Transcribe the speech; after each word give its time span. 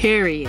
Period. 0.00 0.48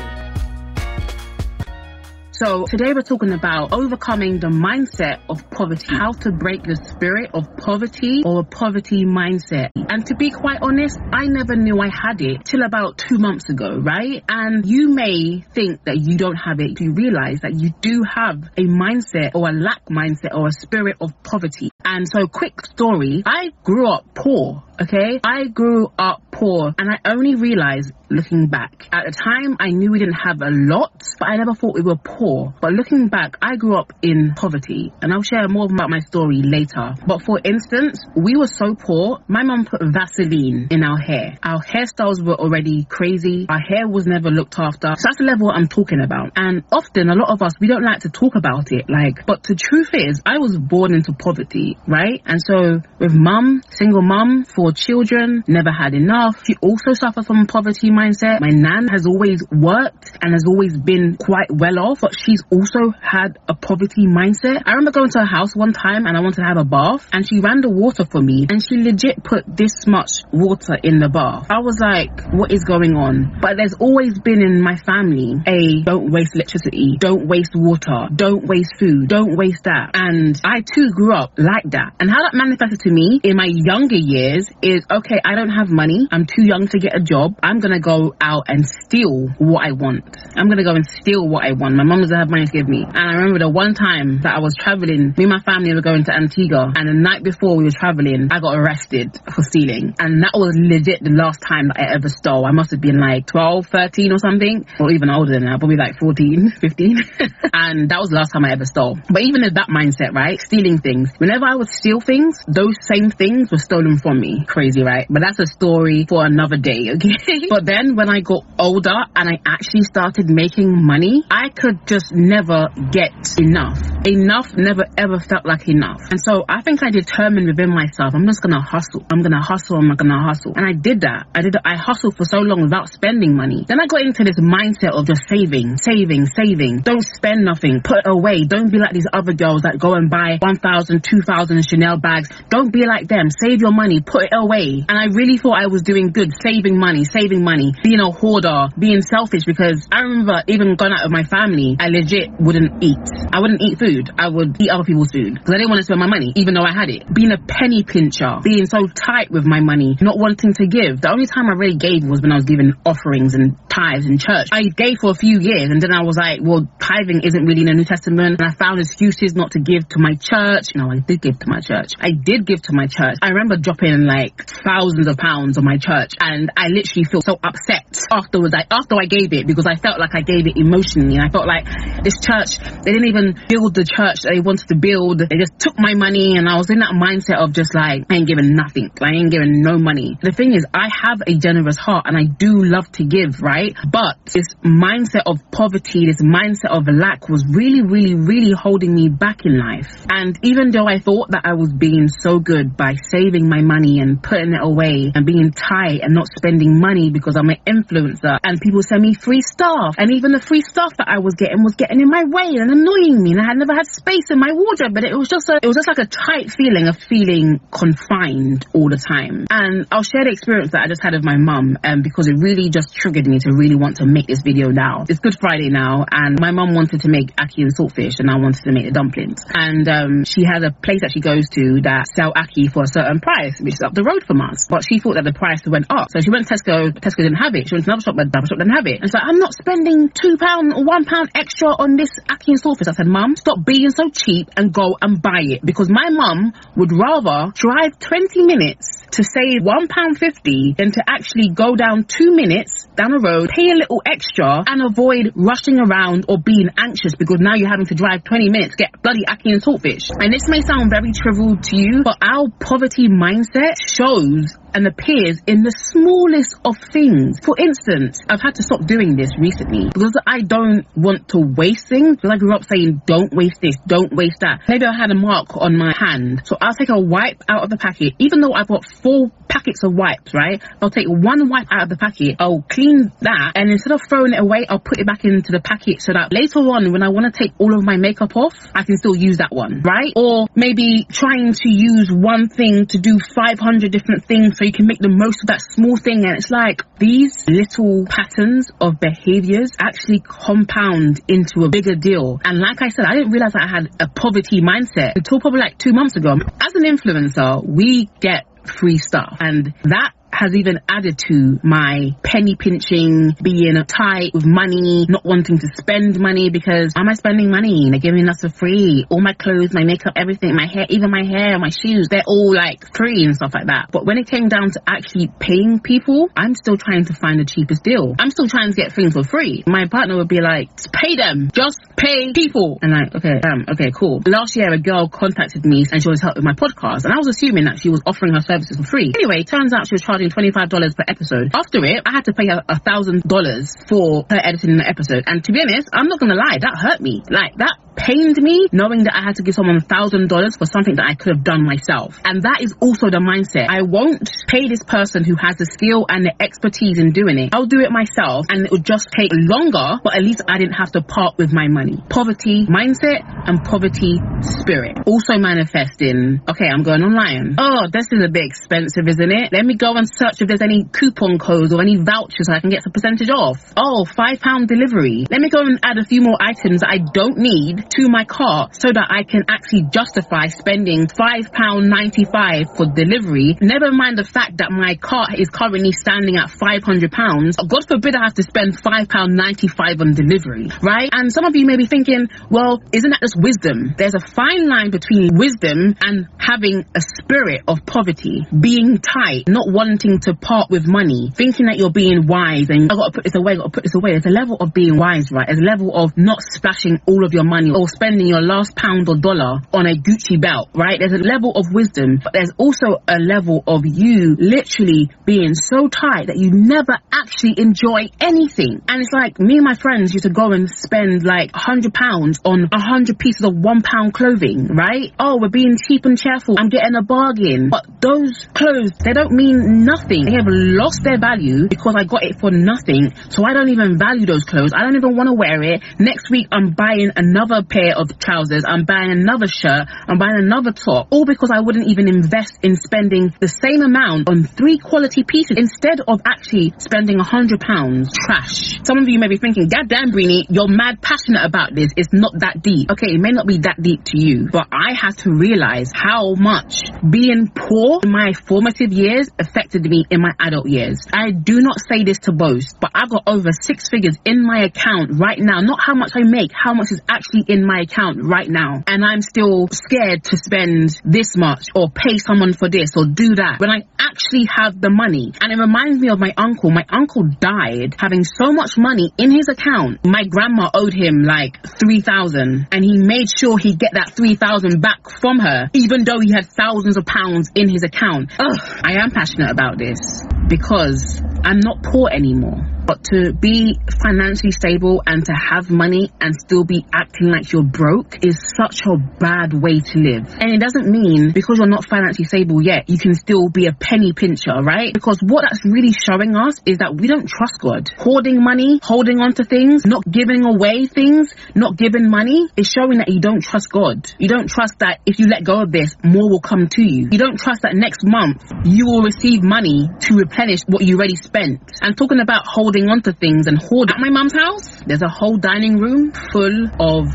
So 2.31 2.65
today 2.65 2.93
we're 2.93 3.01
talking 3.01 3.33
about 3.33 3.73
overcoming 3.73 4.39
the 4.39 4.47
mindset 4.47 5.19
of 5.29 5.49
poverty, 5.49 5.87
how 5.91 6.13
to 6.23 6.31
break 6.31 6.63
the 6.63 6.77
spirit 6.77 7.31
of 7.33 7.57
poverty 7.57 8.23
or 8.25 8.39
a 8.39 8.43
poverty 8.45 9.03
mindset. 9.03 9.71
And 9.75 10.07
to 10.07 10.15
be 10.15 10.31
quite 10.31 10.59
honest, 10.61 10.97
I 11.11 11.25
never 11.25 11.57
knew 11.57 11.81
I 11.81 11.89
had 11.93 12.21
it 12.21 12.45
till 12.45 12.63
about 12.63 12.97
two 12.97 13.17
months 13.17 13.49
ago, 13.49 13.77
right? 13.77 14.23
And 14.29 14.65
you 14.65 14.95
may 14.95 15.43
think 15.53 15.83
that 15.83 15.97
you 15.99 16.17
don't 16.17 16.37
have 16.37 16.61
it. 16.61 16.79
You 16.79 16.93
realize 16.93 17.41
that 17.41 17.53
you 17.53 17.71
do 17.81 18.03
have 18.07 18.41
a 18.55 18.63
mindset 18.63 19.35
or 19.35 19.49
a 19.49 19.53
lack 19.53 19.85
mindset 19.87 20.33
or 20.33 20.47
a 20.47 20.53
spirit 20.53 20.95
of 21.01 21.11
poverty. 21.23 21.71
And 21.83 22.07
so 22.07 22.25
quick 22.25 22.65
story, 22.65 23.21
I 23.25 23.49
grew 23.63 23.91
up 23.91 24.15
poor. 24.15 24.63
Okay, 24.81 25.19
I 25.23 25.43
grew 25.53 25.91
up 25.99 26.23
poor 26.31 26.73
and 26.75 26.89
I 26.89 26.97
only 27.11 27.35
realized 27.35 27.91
looking 28.09 28.47
back. 28.47 28.89
At 28.91 29.05
the 29.05 29.11
time, 29.13 29.55
I 29.59 29.69
knew 29.69 29.91
we 29.91 29.99
didn't 29.99 30.19
have 30.25 30.41
a 30.41 30.49
lot, 30.49 30.91
but 31.19 31.27
I 31.29 31.37
never 31.37 31.53
thought 31.53 31.75
we 31.75 31.81
were 31.81 32.01
poor. 32.01 32.53
But 32.59 32.73
looking 32.73 33.07
back, 33.07 33.37
I 33.41 33.55
grew 33.57 33.77
up 33.77 33.93
in 34.01 34.33
poverty 34.35 34.91
and 35.01 35.13
I'll 35.13 35.21
share 35.21 35.47
more 35.47 35.65
about 35.65 35.89
my 35.89 35.99
story 35.99 36.41
later. 36.41 36.95
But 37.05 37.21
for 37.21 37.39
instance, 37.43 38.01
we 38.15 38.35
were 38.35 38.47
so 38.47 38.73
poor, 38.73 39.19
my 39.27 39.43
mum 39.43 39.65
put 39.65 39.81
Vaseline 39.85 40.67
in 40.71 40.83
our 40.83 40.97
hair. 40.97 41.37
Our 41.43 41.61
hairstyles 41.61 42.25
were 42.25 42.35
already 42.35 42.83
crazy. 42.83 43.45
Our 43.47 43.61
hair 43.61 43.87
was 43.87 44.07
never 44.07 44.29
looked 44.29 44.57
after. 44.57 44.97
So 44.97 45.03
that's 45.05 45.17
the 45.17 45.29
level 45.29 45.51
I'm 45.51 45.67
talking 45.67 46.01
about. 46.01 46.31
And 46.35 46.63
often, 46.71 47.09
a 47.09 47.15
lot 47.15 47.29
of 47.29 47.41
us, 47.41 47.53
we 47.61 47.67
don't 47.67 47.83
like 47.85 48.01
to 48.01 48.09
talk 48.09 48.35
about 48.35 48.71
it. 48.71 48.89
Like, 48.89 49.25
but 49.25 49.43
the 49.43 49.55
truth 49.55 49.91
is, 49.93 50.21
I 50.25 50.39
was 50.39 50.57
born 50.57 50.93
into 50.93 51.13
poverty, 51.13 51.77
right? 51.87 52.21
And 52.25 52.41
so 52.41 52.81
with 52.99 53.13
mum, 53.13 53.61
single 53.69 54.01
mum, 54.01 54.43
children, 54.71 55.43
never 55.47 55.71
had 55.71 55.93
enough. 55.93 56.43
She 56.45 56.55
also 56.61 56.93
suffered 56.93 57.25
from 57.25 57.47
poverty 57.47 57.89
mindset. 57.89 58.41
My 58.41 58.49
nan 58.49 58.87
has 58.87 59.05
always 59.05 59.43
worked 59.51 60.17
and 60.21 60.33
has 60.33 60.45
always 60.47 60.77
been 60.77 61.17
quite 61.17 61.51
well 61.51 61.79
off, 61.79 62.01
but 62.01 62.17
she's 62.17 62.43
also 62.51 62.91
had 63.01 63.37
a 63.47 63.53
poverty 63.53 64.07
mindset. 64.07 64.63
I 64.65 64.73
remember 64.73 64.91
going 64.91 65.09
to 65.11 65.19
her 65.19 65.25
house 65.25 65.55
one 65.55 65.73
time 65.73 66.05
and 66.05 66.17
I 66.17 66.21
wanted 66.21 66.41
to 66.41 66.47
have 66.47 66.57
a 66.57 66.65
bath 66.65 67.07
and 67.13 67.27
she 67.27 67.39
ran 67.39 67.61
the 67.61 67.69
water 67.69 68.05
for 68.05 68.21
me 68.21 68.47
and 68.49 68.61
she 68.63 68.77
legit 68.77 69.23
put 69.23 69.43
this 69.47 69.87
much 69.87 70.23
water 70.31 70.77
in 70.83 70.99
the 70.99 71.09
bath. 71.09 71.47
I 71.49 71.59
was 71.59 71.77
like, 71.79 72.33
what 72.33 72.51
is 72.51 72.63
going 72.63 72.95
on? 72.95 73.39
But 73.41 73.57
there's 73.57 73.73
always 73.73 74.19
been 74.19 74.41
in 74.41 74.61
my 74.61 74.77
family 74.77 75.35
a 75.45 75.83
don't 75.83 76.11
waste 76.11 76.35
electricity, 76.35 76.97
don't 76.99 77.27
waste 77.27 77.55
water, 77.55 78.07
don't 78.15 78.45
waste 78.45 78.77
food, 78.77 79.07
don't 79.07 79.35
waste 79.35 79.63
that. 79.63 79.91
And 79.93 80.39
I 80.43 80.61
too 80.61 80.91
grew 80.91 81.13
up 81.13 81.33
like 81.37 81.69
that. 81.71 81.95
And 81.99 82.09
how 82.09 82.21
that 82.23 82.33
manifested 82.33 82.79
to 82.81 82.91
me 82.91 83.19
in 83.23 83.35
my 83.35 83.47
younger 83.47 83.97
years 83.97 84.47
is 84.61 84.85
okay, 84.89 85.19
I 85.23 85.35
don't 85.35 85.49
have 85.49 85.69
money. 85.69 86.07
I'm 86.11 86.25
too 86.25 86.43
young 86.43 86.67
to 86.67 86.79
get 86.79 86.95
a 86.95 86.99
job. 87.01 87.37
I'm 87.41 87.59
gonna 87.59 87.79
go 87.79 88.13
out 88.21 88.45
and 88.47 88.65
steal 88.65 89.27
what 89.37 89.65
I 89.65 89.71
want. 89.71 90.05
I'm 90.35 90.47
gonna 90.49 90.63
go 90.63 90.75
and 90.75 90.85
steal 90.85 91.27
what 91.27 91.45
I 91.45 91.53
want. 91.53 91.75
My 91.75 91.83
mom 91.83 92.01
doesn't 92.01 92.17
have 92.17 92.29
money 92.29 92.45
to 92.45 92.51
give 92.51 92.67
me. 92.67 92.83
And 92.83 92.97
I 92.97 93.13
remember 93.17 93.39
the 93.39 93.49
one 93.49 93.73
time 93.73 94.21
that 94.21 94.35
I 94.35 94.39
was 94.39 94.53
traveling, 94.59 95.13
me 95.17 95.25
and 95.25 95.29
my 95.29 95.39
family 95.41 95.73
were 95.73 95.81
going 95.81 96.03
to 96.05 96.13
Antigua, 96.13 96.71
and 96.75 96.87
the 96.87 96.93
night 96.93 97.23
before 97.23 97.57
we 97.57 97.65
were 97.65 97.75
traveling, 97.75 98.29
I 98.31 98.39
got 98.39 98.55
arrested 98.55 99.17
for 99.33 99.41
stealing. 99.43 99.95
And 99.99 100.23
that 100.23 100.33
was 100.33 100.53
legit 100.57 101.03
the 101.03 101.11
last 101.11 101.41
time 101.41 101.69
that 101.69 101.79
I 101.81 101.95
ever 101.95 102.09
stole. 102.09 102.45
I 102.45 102.51
must 102.51 102.71
have 102.71 102.81
been 102.81 102.99
like 102.99 103.27
12, 103.27 103.67
13 103.67 104.11
or 104.11 104.19
something, 104.19 104.65
or 104.79 104.91
even 104.91 105.09
older 105.09 105.33
than 105.33 105.45
that, 105.45 105.59
probably 105.59 105.77
like 105.77 105.97
14, 105.99 106.53
15. 106.61 106.97
and 107.53 107.89
that 107.89 107.99
was 107.99 108.09
the 108.09 108.17
last 108.17 108.31
time 108.31 108.45
I 108.45 108.51
ever 108.53 108.65
stole. 108.65 108.97
But 109.09 109.21
even 109.23 109.43
in 109.43 109.53
that 109.55 109.69
mindset, 109.69 110.13
right? 110.13 110.39
Stealing 110.39 110.77
things. 110.79 111.09
Whenever 111.17 111.45
I 111.45 111.55
would 111.55 111.69
steal 111.69 111.99
things, 111.99 112.39
those 112.47 112.75
same 112.85 113.09
things 113.09 113.51
were 113.51 113.59
stolen 113.59 113.97
from 113.97 114.19
me. 114.19 114.40
Crazy, 114.47 114.83
right? 114.83 115.05
But 115.09 115.21
that's 115.21 115.39
a 115.39 115.45
story 115.45 116.05
for 116.07 116.25
another 116.25 116.57
day, 116.57 116.91
okay? 116.95 117.15
but 117.49 117.65
then 117.65 117.95
when 117.95 118.09
I 118.09 118.21
got 118.21 118.43
older 118.59 118.95
and 119.15 119.29
I 119.29 119.39
actually 119.45 119.83
started 119.83 120.29
making 120.29 120.69
money, 120.85 121.23
I 121.29 121.49
could 121.49 121.85
just 121.87 122.13
never 122.13 122.69
get 122.91 123.11
enough. 123.37 123.79
Enough 124.05 124.53
never 124.55 124.85
ever 124.97 125.19
felt 125.19 125.45
like 125.45 125.67
enough. 125.69 126.01
And 126.09 126.19
so 126.19 126.43
I 126.47 126.61
think 126.61 126.83
I 126.83 126.89
determined 126.89 127.47
within 127.47 127.69
myself, 127.69 128.13
I'm 128.13 128.25
just 128.25 128.41
gonna 128.41 128.61
hustle. 128.61 129.05
I'm 129.11 129.21
gonna 129.21 129.43
hustle, 129.43 129.77
I'm 129.77 129.95
gonna 129.95 130.23
hustle. 130.23 130.53
And 130.55 130.65
I 130.65 130.73
did 130.73 131.01
that. 131.01 131.27
I 131.35 131.41
did 131.41 131.55
I 131.63 131.77
hustled 131.77 132.17
for 132.17 132.25
so 132.25 132.39
long 132.39 132.61
without 132.63 132.89
spending 132.89 133.35
money. 133.35 133.65
Then 133.67 133.79
I 133.79 133.85
got 133.85 134.01
into 134.01 134.23
this 134.23 134.39
mindset 134.39 134.93
of 134.93 135.05
just 135.05 135.27
saving, 135.29 135.77
saving, 135.77 136.27
saving. 136.35 136.81
Don't 136.81 137.03
spend 137.03 137.43
nothing. 137.45 137.81
Put 137.83 138.05
away. 138.05 138.45
Don't 138.45 138.71
be 138.71 138.79
like 138.79 138.93
these 138.93 139.07
other 139.11 139.33
girls 139.33 139.61
that 139.63 139.77
go 139.77 139.93
and 139.93 140.09
buy 140.09 140.37
1,000, 140.41 141.03
2,000 141.03 141.67
Chanel 141.67 141.97
bags. 141.97 142.29
Don't 142.49 142.71
be 142.71 142.85
like 142.85 143.07
them. 143.07 143.29
Save 143.29 143.61
your 143.61 143.71
money. 143.71 144.01
Put 144.01 144.23
it 144.23 144.30
away. 144.33 144.83
And 144.87 144.97
I 144.97 145.05
really 145.11 145.37
thought 145.37 145.57
I 145.59 145.67
was 145.67 145.81
doing 145.81 146.11
good, 146.11 146.31
saving 146.41 146.77
money, 146.77 147.03
saving 147.03 147.43
money, 147.43 147.73
being 147.83 147.99
a 147.99 148.11
hoarder, 148.11 148.69
being 148.77 149.01
selfish 149.01 149.43
because 149.45 149.87
I 149.91 150.01
remember 150.01 150.43
even 150.47 150.75
going 150.75 150.93
out 150.93 151.03
with 151.03 151.11
my 151.11 151.23
family, 151.23 151.75
I 151.79 151.87
legit 151.87 152.29
wouldn't 152.39 152.83
eat. 152.83 153.03
I 153.33 153.39
wouldn't 153.39 153.61
eat 153.61 153.79
food. 153.79 154.09
I 154.17 154.29
would 154.29 154.59
eat 154.59 154.69
other 154.69 154.83
people's 154.83 155.11
food 155.11 155.35
because 155.35 155.51
I 155.53 155.57
didn't 155.57 155.69
want 155.69 155.79
to 155.79 155.85
spend 155.85 155.99
my 155.99 156.07
money, 156.07 156.33
even 156.35 156.53
though 156.53 156.63
I 156.63 156.73
had 156.73 156.89
it. 156.89 157.03
Being 157.13 157.31
a 157.31 157.37
penny 157.37 157.83
pincher, 157.83 158.39
being 158.43 158.65
so 158.65 158.87
tight 158.87 159.31
with 159.31 159.45
my 159.45 159.59
money, 159.59 159.97
not 160.01 160.17
wanting 160.17 160.53
to 160.53 160.67
give. 160.67 161.01
The 161.01 161.11
only 161.11 161.25
time 161.25 161.49
I 161.49 161.53
really 161.53 161.77
gave 161.77 162.03
was 162.03 162.21
when 162.21 162.31
I 162.31 162.35
was 162.35 162.45
giving 162.45 162.73
offerings 162.85 163.35
and 163.35 163.57
tithes 163.69 164.05
in 164.05 164.17
church. 164.17 164.49
I 164.51 164.63
gave 164.63 164.99
for 164.99 165.11
a 165.11 165.15
few 165.15 165.39
years 165.39 165.69
and 165.69 165.81
then 165.81 165.93
I 165.93 166.03
was 166.03 166.17
like, 166.17 166.39
well, 166.41 166.67
tithing 166.79 167.21
isn't 167.23 167.45
really 167.45 167.61
in 167.61 167.67
the 167.67 167.73
New 167.73 167.85
Testament. 167.85 168.39
And 168.39 168.47
I 168.47 168.53
found 168.53 168.79
excuses 168.79 169.35
not 169.35 169.51
to 169.51 169.59
give 169.59 169.87
to 169.89 169.99
my 169.99 170.15
church. 170.15 170.75
No, 170.75 170.91
I 170.91 170.99
did 170.99 171.21
give 171.21 171.39
to 171.39 171.47
my 171.47 171.59
church. 171.59 171.93
I 171.99 172.11
did 172.11 172.45
give 172.45 172.61
to 172.63 172.73
my 172.73 172.87
church. 172.87 173.17
I 173.21 173.29
remember 173.29 173.57
dropping 173.57 174.05
like 174.05 174.20
thousands 174.63 175.07
of 175.07 175.17
pounds 175.17 175.57
on 175.57 175.65
my 175.65 175.77
church 175.77 176.13
and 176.19 176.51
I 176.57 176.67
literally 176.67 177.05
feel 177.05 177.21
so 177.21 177.39
upset 177.41 177.87
afterwards. 178.11 178.53
I, 178.53 178.65
after 178.69 178.95
I 178.95 179.05
gave 179.05 179.33
it 179.33 179.47
because 179.47 179.65
I 179.65 179.75
felt 179.75 179.99
like 179.99 180.13
I 180.13 180.21
gave 180.21 180.47
it 180.47 180.57
emotionally. 180.57 181.15
And 181.15 181.23
I 181.23 181.29
felt 181.29 181.47
like 181.47 181.65
this 182.03 182.19
church, 182.19 182.59
they 182.83 182.91
didn't 182.91 183.07
even 183.07 183.35
build 183.47 183.75
the 183.75 183.85
church 183.85 184.21
they 184.27 184.39
wanted 184.39 184.67
to 184.69 184.75
build. 184.75 185.19
They 185.19 185.37
just 185.37 185.57
took 185.59 185.77
my 185.77 185.93
money 185.93 186.37
and 186.37 186.47
I 186.49 186.57
was 186.57 186.69
in 186.69 186.79
that 186.79 186.93
mindset 186.93 187.41
of 187.41 187.53
just 187.53 187.73
like, 187.73 188.05
I 188.09 188.15
ain't 188.15 188.27
giving 188.27 188.55
nothing. 188.55 188.91
I 189.01 189.15
ain't 189.15 189.31
giving 189.31 189.61
no 189.61 189.77
money. 189.77 190.17
The 190.21 190.31
thing 190.31 190.53
is, 190.53 190.65
I 190.73 190.89
have 190.91 191.21
a 191.25 191.35
generous 191.35 191.77
heart 191.77 192.05
and 192.07 192.17
I 192.17 192.25
do 192.25 192.63
love 192.63 192.91
to 192.93 193.03
give, 193.03 193.41
right? 193.41 193.75
But 193.87 194.17
this 194.25 194.47
mindset 194.63 195.23
of 195.25 195.39
poverty, 195.51 196.05
this 196.05 196.21
mindset 196.21 196.75
of 196.75 196.87
lack 196.87 197.29
was 197.29 197.45
really, 197.47 197.81
really, 197.81 198.15
really 198.15 198.53
holding 198.53 198.93
me 198.93 199.09
back 199.09 199.45
in 199.45 199.57
life. 199.57 199.87
And 200.09 200.37
even 200.43 200.71
though 200.71 200.87
I 200.87 200.99
thought 200.99 201.31
that 201.31 201.45
I 201.45 201.53
was 201.53 201.71
being 201.71 202.07
so 202.07 202.39
good 202.39 202.75
by 202.75 202.95
saving 203.11 203.47
my 203.47 203.61
money 203.61 203.99
and 203.99 204.10
putting 204.17 204.53
it 204.53 204.61
away 204.61 205.11
and 205.13 205.25
being 205.25 205.51
tight 205.51 206.01
and 206.01 206.13
not 206.13 206.27
spending 206.27 206.79
money 206.79 207.11
because 207.11 207.35
I'm 207.35 207.49
an 207.49 207.61
influencer. 207.67 208.39
And 208.43 208.59
people 208.59 208.81
send 208.83 209.01
me 209.01 209.13
free 209.13 209.41
stuff. 209.41 209.95
And 209.97 210.11
even 210.13 210.31
the 210.31 210.41
free 210.41 210.61
stuff 210.61 210.97
that 210.97 211.07
I 211.07 211.19
was 211.19 211.35
getting 211.35 211.63
was 211.63 211.75
getting 211.75 212.01
in 212.01 212.09
my 212.09 212.23
way 212.25 212.57
and 212.59 212.71
annoying 212.71 213.21
me. 213.21 213.31
And 213.31 213.41
I 213.41 213.45
had 213.45 213.57
never 213.57 213.73
had 213.73 213.85
space 213.85 214.29
in 214.29 214.39
my 214.39 214.51
wardrobe. 214.51 214.93
But 214.93 215.03
it 215.03 215.15
was 215.15 215.29
just 215.29 215.49
a 215.49 215.59
it 215.61 215.67
was 215.67 215.75
just 215.75 215.87
like 215.87 216.01
a 216.01 216.09
tight 216.09 216.51
feeling 216.51 216.87
of 216.87 216.97
feeling 216.97 217.59
confined 217.71 218.65
all 218.73 218.89
the 218.89 218.97
time. 218.99 219.47
And 219.49 219.87
I'll 219.91 220.03
share 220.03 220.25
the 220.25 220.31
experience 220.31 220.71
that 220.71 220.81
I 220.83 220.87
just 220.87 221.03
had 221.03 221.13
with 221.13 221.23
my 221.23 221.37
mum 221.37 221.77
um, 221.83 222.01
because 222.01 222.27
it 222.27 222.35
really 222.39 222.69
just 222.69 222.95
triggered 222.95 223.27
me 223.27 223.39
to 223.39 223.51
really 223.53 223.75
want 223.75 223.97
to 223.97 224.05
make 224.05 224.27
this 224.27 224.41
video 224.41 224.69
now. 224.69 225.05
It's 225.07 225.19
Good 225.19 225.37
Friday 225.39 225.69
now 225.69 226.05
and 226.09 226.39
my 226.39 226.51
mum 226.51 226.73
wanted 226.73 227.01
to 227.01 227.09
make 227.09 227.35
ackee 227.35 227.63
and 227.63 227.75
saltfish 227.75 228.19
and 228.19 228.29
I 228.29 228.37
wanted 228.37 228.63
to 228.63 228.71
make 228.71 228.85
the 228.85 228.91
dumplings. 228.91 229.45
And 229.53 229.87
um, 229.87 230.23
she 230.25 230.43
has 230.43 230.63
a 230.63 230.71
place 230.71 231.01
that 231.01 231.11
she 231.13 231.21
goes 231.21 231.47
to 231.53 231.81
that 231.83 232.07
sell 232.09 232.33
ackee 232.33 232.71
for 232.71 232.83
a 232.83 232.91
certain 232.91 233.19
price 233.19 233.59
which 233.61 233.75
is 233.75 233.81
up 233.81 233.93
road 234.03 234.23
from 234.25 234.41
us 234.41 234.67
but 234.69 234.83
she 234.85 234.99
thought 234.99 235.15
that 235.15 235.23
the 235.23 235.33
price 235.33 235.61
went 235.65 235.87
up. 235.89 236.09
So 236.11 236.21
she 236.21 236.29
went 236.29 236.47
to 236.47 236.55
Tesco 236.55 236.91
Tesco 236.91 237.23
didn't 237.23 237.41
have 237.41 237.55
it. 237.55 237.69
She 237.69 237.75
went 237.75 237.85
to 237.85 237.91
another 237.91 238.03
shop 238.03 238.15
but 238.15 238.27
another 238.27 238.47
shop 238.47 238.59
didn't 238.59 238.75
have 238.75 238.87
it. 238.87 239.01
And 239.01 239.09
so 239.09 239.19
I'm 239.19 239.39
not 239.39 239.53
spending 239.53 240.09
two 240.09 240.37
pound 240.37 240.73
or 240.73 240.83
one 240.83 241.05
pound 241.05 241.31
extra 241.35 241.69
on 241.69 241.95
this 241.95 242.11
ackee 242.29 242.55
and 242.55 242.61
saltfish 242.61 242.87
I 242.87 242.93
said 242.93 243.07
mum 243.07 243.35
stop 243.35 243.65
being 243.65 243.89
so 243.89 244.09
cheap 244.09 244.49
and 244.55 244.73
go 244.73 244.97
and 245.01 245.21
buy 245.21 245.43
it. 245.43 245.65
Because 245.65 245.89
my 245.89 246.09
mum 246.09 246.53
would 246.75 246.91
rather 246.91 247.51
drive 247.53 247.99
20 247.99 248.43
minutes 248.45 249.01
to 249.11 249.23
save 249.23 249.63
one 249.63 249.87
pound 249.87 250.17
fifty 250.17 250.73
than 250.77 250.91
to 250.91 251.03
actually 251.07 251.49
go 251.49 251.75
down 251.75 252.05
two 252.05 252.31
minutes 252.31 252.87
down 252.95 253.11
the 253.11 253.19
road, 253.19 253.49
pay 253.51 253.71
a 253.71 253.75
little 253.75 254.01
extra, 254.05 254.63
and 254.67 254.83
avoid 254.83 255.31
rushing 255.35 255.79
around 255.79 256.25
or 256.27 256.37
being 256.37 256.69
anxious 256.77 257.15
because 257.15 257.39
now 257.39 257.55
you're 257.55 257.71
having 257.71 257.87
to 257.87 257.95
drive 257.95 258.23
20 258.23 258.49
minutes 258.49 258.75
get 258.75 258.91
bloody 259.01 259.23
ackee 259.27 259.51
and 259.51 259.63
saltfish. 259.63 260.11
And 260.11 260.31
this 260.31 260.47
may 260.47 260.61
sound 260.61 260.91
very 260.91 261.11
trivial 261.11 261.57
to 261.57 261.75
you, 261.75 262.03
but 262.03 262.17
our 262.21 262.47
poverty 262.59 263.07
mindset 263.07 263.75
shows 263.97 264.60
and 264.73 264.87
appears 264.87 265.39
in 265.47 265.63
the 265.63 265.71
smallest 265.71 266.55
of 266.65 266.77
things. 266.91 267.39
For 267.43 267.55
instance, 267.57 268.19
I've 268.29 268.41
had 268.41 268.55
to 268.55 268.63
stop 268.63 268.85
doing 268.85 269.15
this 269.15 269.31
recently 269.37 269.89
because 269.93 270.13
I 270.25 270.41
don't 270.41 270.85
want 270.95 271.29
to 271.29 271.39
waste 271.39 271.87
things. 271.87 272.17
Because 272.17 272.31
I 272.31 272.37
grew 272.37 272.55
up 272.55 272.63
saying, 272.65 273.01
don't 273.05 273.33
waste 273.33 273.61
this, 273.61 273.75
don't 273.87 274.13
waste 274.13 274.39
that. 274.41 274.61
Maybe 274.67 274.85
I 274.85 274.95
had 274.95 275.11
a 275.11 275.15
mark 275.15 275.57
on 275.57 275.77
my 275.77 275.93
hand. 275.97 276.43
So 276.45 276.57
I'll 276.59 276.73
take 276.73 276.89
a 276.89 276.99
wipe 276.99 277.43
out 277.49 277.63
of 277.63 277.69
the 277.69 277.77
packet, 277.77 278.13
even 278.19 278.41
though 278.41 278.53
I've 278.53 278.67
got 278.67 278.85
four 278.85 279.31
packets 279.51 279.83
of 279.83 279.93
wipes, 279.93 280.33
right? 280.33 280.63
I'll 280.81 280.89
take 280.89 281.07
one 281.07 281.49
wipe 281.49 281.67
out 281.69 281.83
of 281.83 281.89
the 281.89 281.97
packet, 281.97 282.37
I'll 282.39 282.63
clean 282.69 283.11
that, 283.19 283.51
and 283.55 283.69
instead 283.69 283.91
of 283.91 284.01
throwing 284.07 284.33
it 284.33 284.39
away, 284.39 284.65
I'll 284.69 284.79
put 284.79 284.99
it 284.99 285.05
back 285.05 285.25
into 285.25 285.51
the 285.51 285.59
packet 285.59 286.01
so 286.01 286.13
that 286.13 286.31
later 286.31 286.59
on, 286.59 286.91
when 286.91 287.03
I 287.03 287.09
want 287.09 287.27
to 287.27 287.35
take 287.35 287.51
all 287.59 287.75
of 287.75 287.83
my 287.83 287.97
makeup 287.97 288.35
off, 288.37 288.55
I 288.73 288.83
can 288.83 288.95
still 288.97 289.15
use 289.15 289.37
that 289.37 289.51
one, 289.51 289.81
right? 289.83 290.13
Or 290.15 290.47
maybe 290.55 291.05
trying 291.11 291.51
to 291.51 291.69
use 291.69 292.09
one 292.09 292.47
thing 292.47 292.85
to 292.87 292.97
do 292.97 293.19
500 293.19 293.91
different 293.91 294.25
things 294.25 294.57
so 294.61 294.65
you 294.65 294.71
can 294.71 294.85
make 294.85 294.99
the 294.99 295.09
most 295.09 295.41
of 295.41 295.47
that 295.47 295.59
small 295.59 295.97
thing. 295.97 296.21
And 296.23 296.37
it's 296.37 296.51
like 296.51 296.83
these 296.99 297.33
little 297.49 298.05
patterns 298.05 298.69
of 298.79 298.99
behaviors 298.99 299.71
actually 299.81 300.19
compound 300.19 301.19
into 301.27 301.65
a 301.65 301.69
bigger 301.69 301.95
deal. 301.95 302.39
And 302.45 302.59
like 302.59 302.77
I 302.83 302.89
said, 302.89 303.05
I 303.09 303.15
didn't 303.15 303.31
realize 303.31 303.57
I 303.57 303.65
had 303.65 303.89
a 303.99 304.07
poverty 304.07 304.61
mindset 304.61 305.17
until 305.17 305.39
probably 305.39 305.61
like 305.61 305.79
two 305.79 305.93
months 305.93 306.15
ago. 306.15 306.37
As 306.61 306.75
an 306.75 306.85
influencer, 306.85 307.65
we 307.65 308.07
get 308.21 308.45
free 308.63 308.99
stuff. 308.99 309.37
And 309.39 309.73
that 309.85 310.13
has 310.33 310.55
even 310.55 310.79
added 310.89 311.17
to 311.27 311.59
my 311.63 312.11
penny 312.23 312.55
pinching, 312.55 313.35
being 313.41 313.77
a 313.77 313.83
tight 313.83 314.31
with 314.33 314.45
money, 314.45 315.05
not 315.09 315.25
wanting 315.25 315.59
to 315.59 315.67
spend 315.77 316.19
money 316.19 316.49
because 316.49 316.93
am 316.95 317.09
I 317.09 317.13
spending 317.13 317.49
money? 317.51 317.89
They're 317.91 317.99
giving 317.99 318.27
us 318.29 318.41
for 318.41 318.49
free. 318.49 319.05
All 319.09 319.21
my 319.21 319.33
clothes, 319.33 319.73
my 319.73 319.83
makeup, 319.83 320.13
everything, 320.15 320.55
my 320.55 320.65
hair, 320.65 320.85
even 320.89 321.11
my 321.11 321.23
hair, 321.23 321.59
my 321.59 321.69
shoes, 321.69 322.07
they're 322.09 322.23
all 322.25 322.53
like 322.55 322.95
free 322.95 323.25
and 323.25 323.35
stuff 323.35 323.53
like 323.53 323.67
that. 323.67 323.89
But 323.91 324.05
when 324.05 324.17
it 324.17 324.27
came 324.27 324.47
down 324.47 324.71
to 324.71 324.81
actually 324.87 325.29
paying 325.39 325.79
people, 325.79 326.29
I'm 326.35 326.55
still 326.55 326.77
trying 326.77 327.05
to 327.05 327.13
find 327.13 327.39
the 327.39 327.45
cheapest 327.45 327.83
deal. 327.83 328.15
I'm 328.17 328.31
still 328.31 328.47
trying 328.47 328.71
to 328.71 328.75
get 328.75 328.93
things 328.93 329.13
for 329.13 329.23
free. 329.23 329.63
My 329.67 329.87
partner 329.87 330.17
would 330.17 330.29
be 330.29 330.41
like, 330.41 330.69
pay 330.91 331.15
them, 331.15 331.49
just 331.53 331.79
pay 331.97 332.31
people. 332.33 332.79
And 332.81 332.91
like, 332.91 333.15
okay, 333.15 333.41
um, 333.43 333.65
okay, 333.73 333.91
cool. 333.91 334.21
Last 334.25 334.55
year, 334.55 334.71
a 334.71 334.79
girl 334.79 335.09
contacted 335.09 335.65
me 335.65 335.85
and 335.91 336.01
she 336.01 336.09
was 336.09 336.21
helping 336.21 336.43
with 336.43 336.45
my 336.45 336.55
podcast. 336.55 337.05
And 337.05 337.13
I 337.13 337.17
was 337.17 337.27
assuming 337.27 337.65
that 337.65 337.79
she 337.79 337.89
was 337.89 338.01
offering 338.05 338.33
her 338.33 338.41
services 338.41 338.77
for 338.77 338.83
free. 338.83 339.11
Anyway, 339.15 339.43
turns 339.43 339.73
out 339.73 339.87
she 339.87 339.95
was 339.95 340.01
charging 340.01 340.20
$25 340.29 340.95
per 340.95 341.03
episode. 341.07 341.51
After 341.55 341.83
it, 341.85 342.01
I 342.05 342.11
had 342.11 342.25
to 342.25 342.33
pay 342.33 342.47
her 342.47 342.63
a 342.67 342.79
thousand 342.79 343.23
dollars 343.23 343.73
for 343.87 344.25
her 344.29 344.39
editing 344.41 344.77
the 344.77 344.87
episode. 344.87 345.23
And 345.27 345.43
to 345.43 345.51
be 345.51 345.61
honest, 345.61 345.89
I'm 345.93 346.07
not 346.07 346.19
gonna 346.19 346.35
lie, 346.35 346.57
that 346.61 346.77
hurt 346.77 347.01
me. 347.01 347.23
Like 347.29 347.55
that 347.57 347.77
pained 347.95 348.37
me 348.41 348.67
knowing 348.71 349.03
that 349.03 349.15
I 349.15 349.21
had 349.23 349.35
to 349.35 349.43
give 349.43 349.53
someone 349.53 349.77
a 349.77 349.85
thousand 349.85 350.29
dollars 350.29 350.55
for 350.57 350.65
something 350.65 350.95
that 350.95 351.05
I 351.05 351.15
could 351.15 351.35
have 351.35 351.43
done 351.43 351.65
myself. 351.65 352.19
And 352.25 352.43
that 352.43 352.61
is 352.61 352.73
also 352.79 353.09
the 353.11 353.19
mindset. 353.19 353.67
I 353.69 353.83
won't 353.83 354.29
pay 354.47 354.67
this 354.67 354.83
person 354.83 355.23
who 355.23 355.35
has 355.35 355.57
the 355.57 355.65
skill 355.65 356.05
and 356.07 356.25
the 356.25 356.33
expertise 356.41 356.99
in 356.99 357.11
doing 357.11 357.37
it. 357.37 357.53
I'll 357.53 357.69
do 357.69 357.81
it 357.81 357.91
myself 357.91 358.47
and 358.49 358.65
it 358.65 358.71
would 358.71 358.85
just 358.85 359.09
take 359.11 359.31
longer, 359.33 359.99
but 360.03 360.15
at 360.15 360.23
least 360.23 360.41
I 360.47 360.57
didn't 360.57 360.79
have 360.79 360.91
to 360.93 361.01
part 361.01 361.37
with 361.37 361.53
my 361.53 361.67
money. 361.67 362.01
Poverty 362.09 362.65
mindset 362.65 363.21
and 363.27 363.63
poverty 363.63 364.17
spirit. 364.41 364.97
Also 365.05 365.37
manifesting, 365.37 366.41
okay, 366.49 366.67
I'm 366.71 366.83
going 366.83 367.03
online. 367.03 367.55
Oh, 367.59 367.87
this 367.91 368.07
is 368.11 368.23
a 368.23 368.31
bit 368.31 368.45
expensive, 368.45 369.07
isn't 369.07 369.31
it? 369.31 369.51
Let 369.51 369.65
me 369.65 369.75
go 369.75 369.93
and 369.95 370.07
search 370.13 370.41
if 370.41 370.47
there's 370.47 370.61
any 370.61 370.85
coupon 370.85 371.39
codes 371.39 371.73
or 371.73 371.81
any 371.81 371.97
vouchers 371.97 372.47
I 372.49 372.59
can 372.59 372.69
get 372.69 372.83
some 372.83 372.91
percentage 372.91 373.29
off. 373.29 373.73
Oh, 373.77 374.05
five 374.05 374.39
pound 374.39 374.67
delivery. 374.67 375.25
Let 375.29 375.41
me 375.41 375.49
go 375.49 375.61
and 375.61 375.79
add 375.83 375.97
a 375.97 376.05
few 376.05 376.21
more 376.21 376.37
items 376.39 376.83
I 376.83 376.97
don't 376.99 377.37
need 377.37 377.89
to 377.97 378.09
my 378.09 378.25
cart 378.25 378.75
so 378.75 378.89
that 378.91 379.07
I 379.09 379.23
can 379.23 379.43
actually 379.47 379.85
justify 379.93 380.47
spending 380.47 381.07
£5.95 381.07 382.75
for 382.75 382.85
delivery. 382.93 383.57
Never 383.61 383.91
mind 383.91 384.17
the 384.17 384.23
fact 384.27 384.57
that 384.57 384.71
my 384.71 384.95
cart 384.95 385.39
is 385.39 385.49
currently 385.49 385.91
standing 385.91 386.37
at 386.37 386.49
£500. 386.49 387.67
God 387.67 387.87
forbid 387.87 388.15
I 388.15 388.23
have 388.23 388.35
to 388.35 388.43
spend 388.43 388.75
£5.95 388.81 390.01
on 390.01 390.13
delivery, 390.13 390.69
right? 390.81 391.09
And 391.11 391.31
some 391.31 391.45
of 391.45 391.55
you 391.55 391.65
may 391.65 391.77
be 391.77 391.85
thinking, 391.85 392.27
well, 392.49 392.81
isn't 392.91 393.09
that 393.09 393.21
just 393.21 393.37
wisdom? 393.37 393.95
There's 393.97 394.15
a 394.15 394.19
fine 394.19 394.67
line 394.67 394.91
between 394.91 395.37
wisdom 395.37 395.95
and 396.01 396.27
having 396.37 396.85
a 396.95 397.01
spirit 397.01 397.61
of 397.67 397.85
poverty, 397.85 398.45
being 398.51 398.97
tight, 398.97 399.47
not 399.47 399.67
wanting 399.69 400.00
to 400.01 400.33
part 400.33 400.69
with 400.69 400.87
money, 400.87 401.31
thinking 401.35 401.67
that 401.67 401.77
you're 401.77 401.91
being 401.93 402.25
wise 402.25 402.69
and 402.69 402.91
I 402.91 402.95
gotta 402.95 403.11
put 403.13 403.23
this 403.23 403.35
away, 403.35 403.55
gotta 403.55 403.69
put 403.69 403.83
this 403.83 403.95
away. 403.95 404.11
There's 404.17 404.25
a 404.25 404.33
level 404.33 404.57
of 404.59 404.73
being 404.73 404.97
wise, 404.97 405.31
right? 405.31 405.45
There's 405.45 405.61
a 405.61 405.69
level 405.69 405.93
of 405.95 406.17
not 406.17 406.41
splashing 406.41 406.99
all 407.05 407.23
of 407.23 407.33
your 407.33 407.43
money 407.43 407.69
or 407.69 407.87
spending 407.87 408.25
your 408.25 408.41
last 408.41 408.75
pound 408.75 409.07
or 409.09 409.17
dollar 409.17 409.61
on 409.73 409.85
a 409.85 409.93
Gucci 409.93 410.41
belt, 410.41 410.69
right? 410.73 410.97
There's 410.99 411.13
a 411.13 411.21
level 411.21 411.53
of 411.53 411.69
wisdom, 411.71 412.19
but 412.23 412.33
there's 412.33 412.51
also 412.57 412.97
a 413.07 413.21
level 413.21 413.63
of 413.67 413.85
you 413.85 414.35
literally 414.39 415.13
being 415.25 415.53
so 415.53 415.87
tight 415.87 416.27
that 416.27 416.37
you 416.37 416.49
never 416.49 416.97
actually 417.13 417.61
enjoy 417.61 418.09
anything. 418.19 418.81
And 418.89 418.97
it's 418.99 419.13
like 419.13 419.39
me 419.39 419.61
and 419.61 419.65
my 419.65 419.75
friends 419.75 420.13
used 420.13 420.25
to 420.25 420.33
go 420.33 420.51
and 420.51 420.69
spend 420.69 421.23
like 421.23 421.51
hundred 421.53 421.93
pounds 421.93 422.39
on 422.43 422.67
a 422.73 422.81
hundred 422.81 423.19
pieces 423.19 423.45
of 423.45 423.53
one 423.53 423.81
pound 423.81 424.13
clothing, 424.13 424.67
right? 424.73 425.13
Oh, 425.19 425.37
we're 425.39 425.53
being 425.53 425.77
cheap 425.77 426.05
and 426.05 426.17
cheerful. 426.17 426.57
I'm 426.57 426.69
getting 426.69 426.95
a 426.95 427.03
bargain. 427.03 427.69
But 427.69 427.85
those 428.01 428.47
clothes, 428.53 428.91
they 429.03 429.13
don't 429.13 429.31
mean 429.31 429.85
nothing. 429.85 429.90
They 429.99 430.37
have 430.37 430.47
lost 430.47 431.03
their 431.03 431.19
value 431.19 431.67
because 431.67 431.95
I 431.97 432.03
got 432.05 432.23
it 432.23 432.39
for 432.39 432.51
nothing. 432.51 433.11
So 433.29 433.43
I 433.43 433.53
don't 433.53 433.69
even 433.69 433.97
value 433.97 434.25
those 434.25 434.43
clothes. 434.43 434.71
I 434.73 434.83
don't 434.83 434.95
even 434.95 435.15
want 435.15 435.27
to 435.27 435.33
wear 435.33 435.61
it. 435.63 435.83
Next 435.99 436.29
week 436.29 436.47
I'm 436.51 436.71
buying 436.71 437.11
another 437.15 437.63
pair 437.63 437.97
of 437.97 438.17
trousers. 438.17 438.63
I'm 438.65 438.85
buying 438.85 439.11
another 439.11 439.47
shirt. 439.47 439.87
I'm 440.07 440.17
buying 440.17 440.39
another 440.39 440.71
top. 440.71 441.07
All 441.11 441.25
because 441.25 441.51
I 441.51 441.59
wouldn't 441.59 441.87
even 441.87 442.07
invest 442.07 442.59
in 442.63 442.75
spending 442.75 443.33
the 443.39 443.47
same 443.47 443.81
amount 443.81 444.29
on 444.29 444.43
three 444.43 444.77
quality 444.77 445.23
pieces 445.23 445.57
instead 445.57 445.99
of 446.07 446.21
actually 446.25 446.73
spending 446.77 447.19
a 447.19 447.23
hundred 447.23 447.59
pounds. 447.59 448.11
Trash. 448.13 448.79
Some 448.85 448.97
of 448.97 449.09
you 449.09 449.19
may 449.19 449.27
be 449.27 449.37
thinking, 449.37 449.67
God 449.67 449.89
damn, 449.89 450.11
Breeny, 450.11 450.45
you're 450.49 450.67
mad 450.67 451.01
passionate 451.01 451.43
about 451.43 451.75
this. 451.75 451.91
It's 451.97 452.13
not 452.13 452.31
that 452.39 452.61
deep. 452.61 452.91
Okay, 452.91 453.11
it 453.15 453.19
may 453.19 453.31
not 453.31 453.47
be 453.47 453.59
that 453.59 453.81
deep 453.81 454.03
to 454.05 454.21
you, 454.21 454.47
but 454.51 454.67
I 454.71 454.93
had 454.95 455.17
to 455.19 455.31
realize 455.31 455.91
how 455.93 456.35
much 456.35 456.83
being 457.01 457.51
poor 457.53 457.99
in 458.03 458.11
my 458.11 458.33
formative 458.33 458.93
years 458.93 459.27
affected 459.39 459.80
me 459.85 460.05
in 460.09 460.21
my 460.21 460.31
adult 460.39 460.67
years. 460.67 460.99
I 461.13 461.31
do 461.31 461.61
not 461.61 461.77
say 461.79 462.03
this 462.03 462.19
to 462.23 462.31
boast, 462.31 462.77
but 462.79 462.91
I've 462.93 463.09
got 463.09 463.23
over 463.27 463.49
six 463.51 463.89
figures 463.89 464.17
in 464.25 464.45
my 464.45 464.63
account 464.63 465.19
right 465.19 465.39
now. 465.39 465.61
Not 465.61 465.79
how 465.81 465.93
much 465.93 466.11
I 466.15 466.23
make, 466.23 466.51
how 466.53 466.73
much 466.73 466.91
is 466.91 467.01
actually 467.07 467.45
in 467.47 467.65
my 467.65 467.81
account 467.81 468.19
right 468.23 468.49
now. 468.49 468.83
And 468.87 469.03
I'm 469.03 469.21
still 469.21 469.67
scared 469.71 470.23
to 470.25 470.37
spend 470.37 470.99
this 471.03 471.35
much 471.37 471.67
or 471.75 471.89
pay 471.89 472.17
someone 472.17 472.53
for 472.53 472.69
this 472.69 472.91
or 472.95 473.05
do 473.05 473.35
that 473.35 473.59
when 473.59 473.69
I 473.69 473.83
actually 473.99 474.47
have 474.49 474.79
the 474.79 474.89
money. 474.89 475.31
And 475.39 475.51
it 475.51 475.57
reminds 475.57 475.99
me 475.99 476.09
of 476.09 476.19
my 476.19 476.33
uncle. 476.35 476.71
My 476.71 476.85
uncle 476.89 477.23
died 477.39 477.95
having 477.99 478.23
so 478.23 478.51
much 478.51 478.77
money 478.77 479.11
in 479.17 479.31
his 479.31 479.47
account. 479.47 480.05
My 480.05 480.23
grandma 480.25 480.69
owed 480.73 480.93
him 480.93 481.23
like 481.23 481.61
3000 481.79 482.67
and 482.71 482.83
he 482.83 482.97
made 482.97 483.27
sure 483.29 483.57
he'd 483.57 483.79
get 483.79 483.93
that 483.93 484.13
3000 484.15 484.81
back 484.81 485.09
from 485.19 485.39
her 485.39 485.69
even 485.73 486.03
though 486.03 486.19
he 486.19 486.31
had 486.31 486.47
thousands 486.47 486.97
of 486.97 487.05
pounds 487.05 487.51
in 487.55 487.69
his 487.69 487.83
account. 487.83 488.31
Ugh, 488.39 488.59
I 488.83 489.01
am 489.03 489.11
passionate 489.11 489.51
about 489.51 489.60
this 489.77 490.23
because 490.47 491.21
I'm 491.43 491.59
not 491.59 491.83
poor 491.83 492.09
anymore. 492.09 492.65
But 492.91 493.05
to 493.05 493.31
be 493.31 493.79
financially 494.03 494.51
stable 494.51 495.01
and 495.07 495.23
to 495.23 495.31
have 495.31 495.71
money 495.71 496.11
and 496.19 496.35
still 496.35 496.65
be 496.65 496.85
acting 496.93 497.29
like 497.29 497.53
you're 497.53 497.63
broke 497.63 498.19
is 498.25 498.35
such 498.59 498.81
a 498.85 498.97
bad 498.97 499.53
way 499.53 499.79
to 499.79 499.97
live. 499.97 500.35
And 500.41 500.51
it 500.51 500.59
doesn't 500.59 500.91
mean 500.91 501.31
because 501.31 501.57
you're 501.57 501.71
not 501.71 501.87
financially 501.87 502.25
stable 502.25 502.61
yet, 502.61 502.89
you 502.89 502.97
can 502.97 503.13
still 503.13 503.47
be 503.47 503.67
a 503.67 503.71
penny 503.71 504.11
pincher, 504.11 504.59
right? 504.61 504.93
Because 504.93 505.19
what 505.23 505.45
that's 505.47 505.63
really 505.63 505.93
showing 505.93 506.35
us 506.35 506.59
is 506.65 506.79
that 506.79 506.93
we 506.93 507.07
don't 507.07 507.29
trust 507.29 507.61
God. 507.61 507.87
Hoarding 507.97 508.43
money, 508.43 508.81
holding 508.83 509.21
on 509.21 509.35
to 509.35 509.45
things, 509.45 509.85
not 509.85 510.03
giving 510.03 510.43
away 510.43 510.85
things, 510.85 511.33
not 511.55 511.77
giving 511.77 512.09
money 512.09 512.49
is 512.57 512.67
showing 512.67 512.97
that 512.97 513.07
you 513.07 513.21
don't 513.21 513.41
trust 513.41 513.69
God. 513.69 514.11
You 514.19 514.27
don't 514.27 514.49
trust 514.49 514.79
that 514.79 514.99
if 515.05 515.17
you 515.17 515.27
let 515.27 515.45
go 515.45 515.61
of 515.61 515.71
this, 515.71 515.95
more 516.03 516.29
will 516.29 516.41
come 516.41 516.67
to 516.67 516.81
you. 516.83 517.07
You 517.09 517.17
don't 517.17 517.39
trust 517.39 517.61
that 517.61 517.73
next 517.73 518.03
month 518.03 518.51
you 518.65 518.85
will 518.85 519.03
receive 519.03 519.43
money 519.43 519.87
to 520.01 520.15
replenish 520.15 520.59
what 520.67 520.83
you 520.83 520.97
already 520.97 521.15
spent. 521.15 521.61
And 521.81 521.95
talking 521.95 522.19
about 522.19 522.43
holding 522.81 522.89
on 522.89 523.01
to 523.03 523.13
things 523.13 523.47
and 523.47 523.61
hoarding. 523.61 523.95
At 523.95 524.01
my 524.01 524.09
mum's 524.09 524.33
house, 524.33 524.83
there's 524.85 525.01
a 525.01 525.09
whole 525.09 525.37
dining 525.37 525.77
room 525.77 526.11
full 526.31 526.67
of 526.79 527.09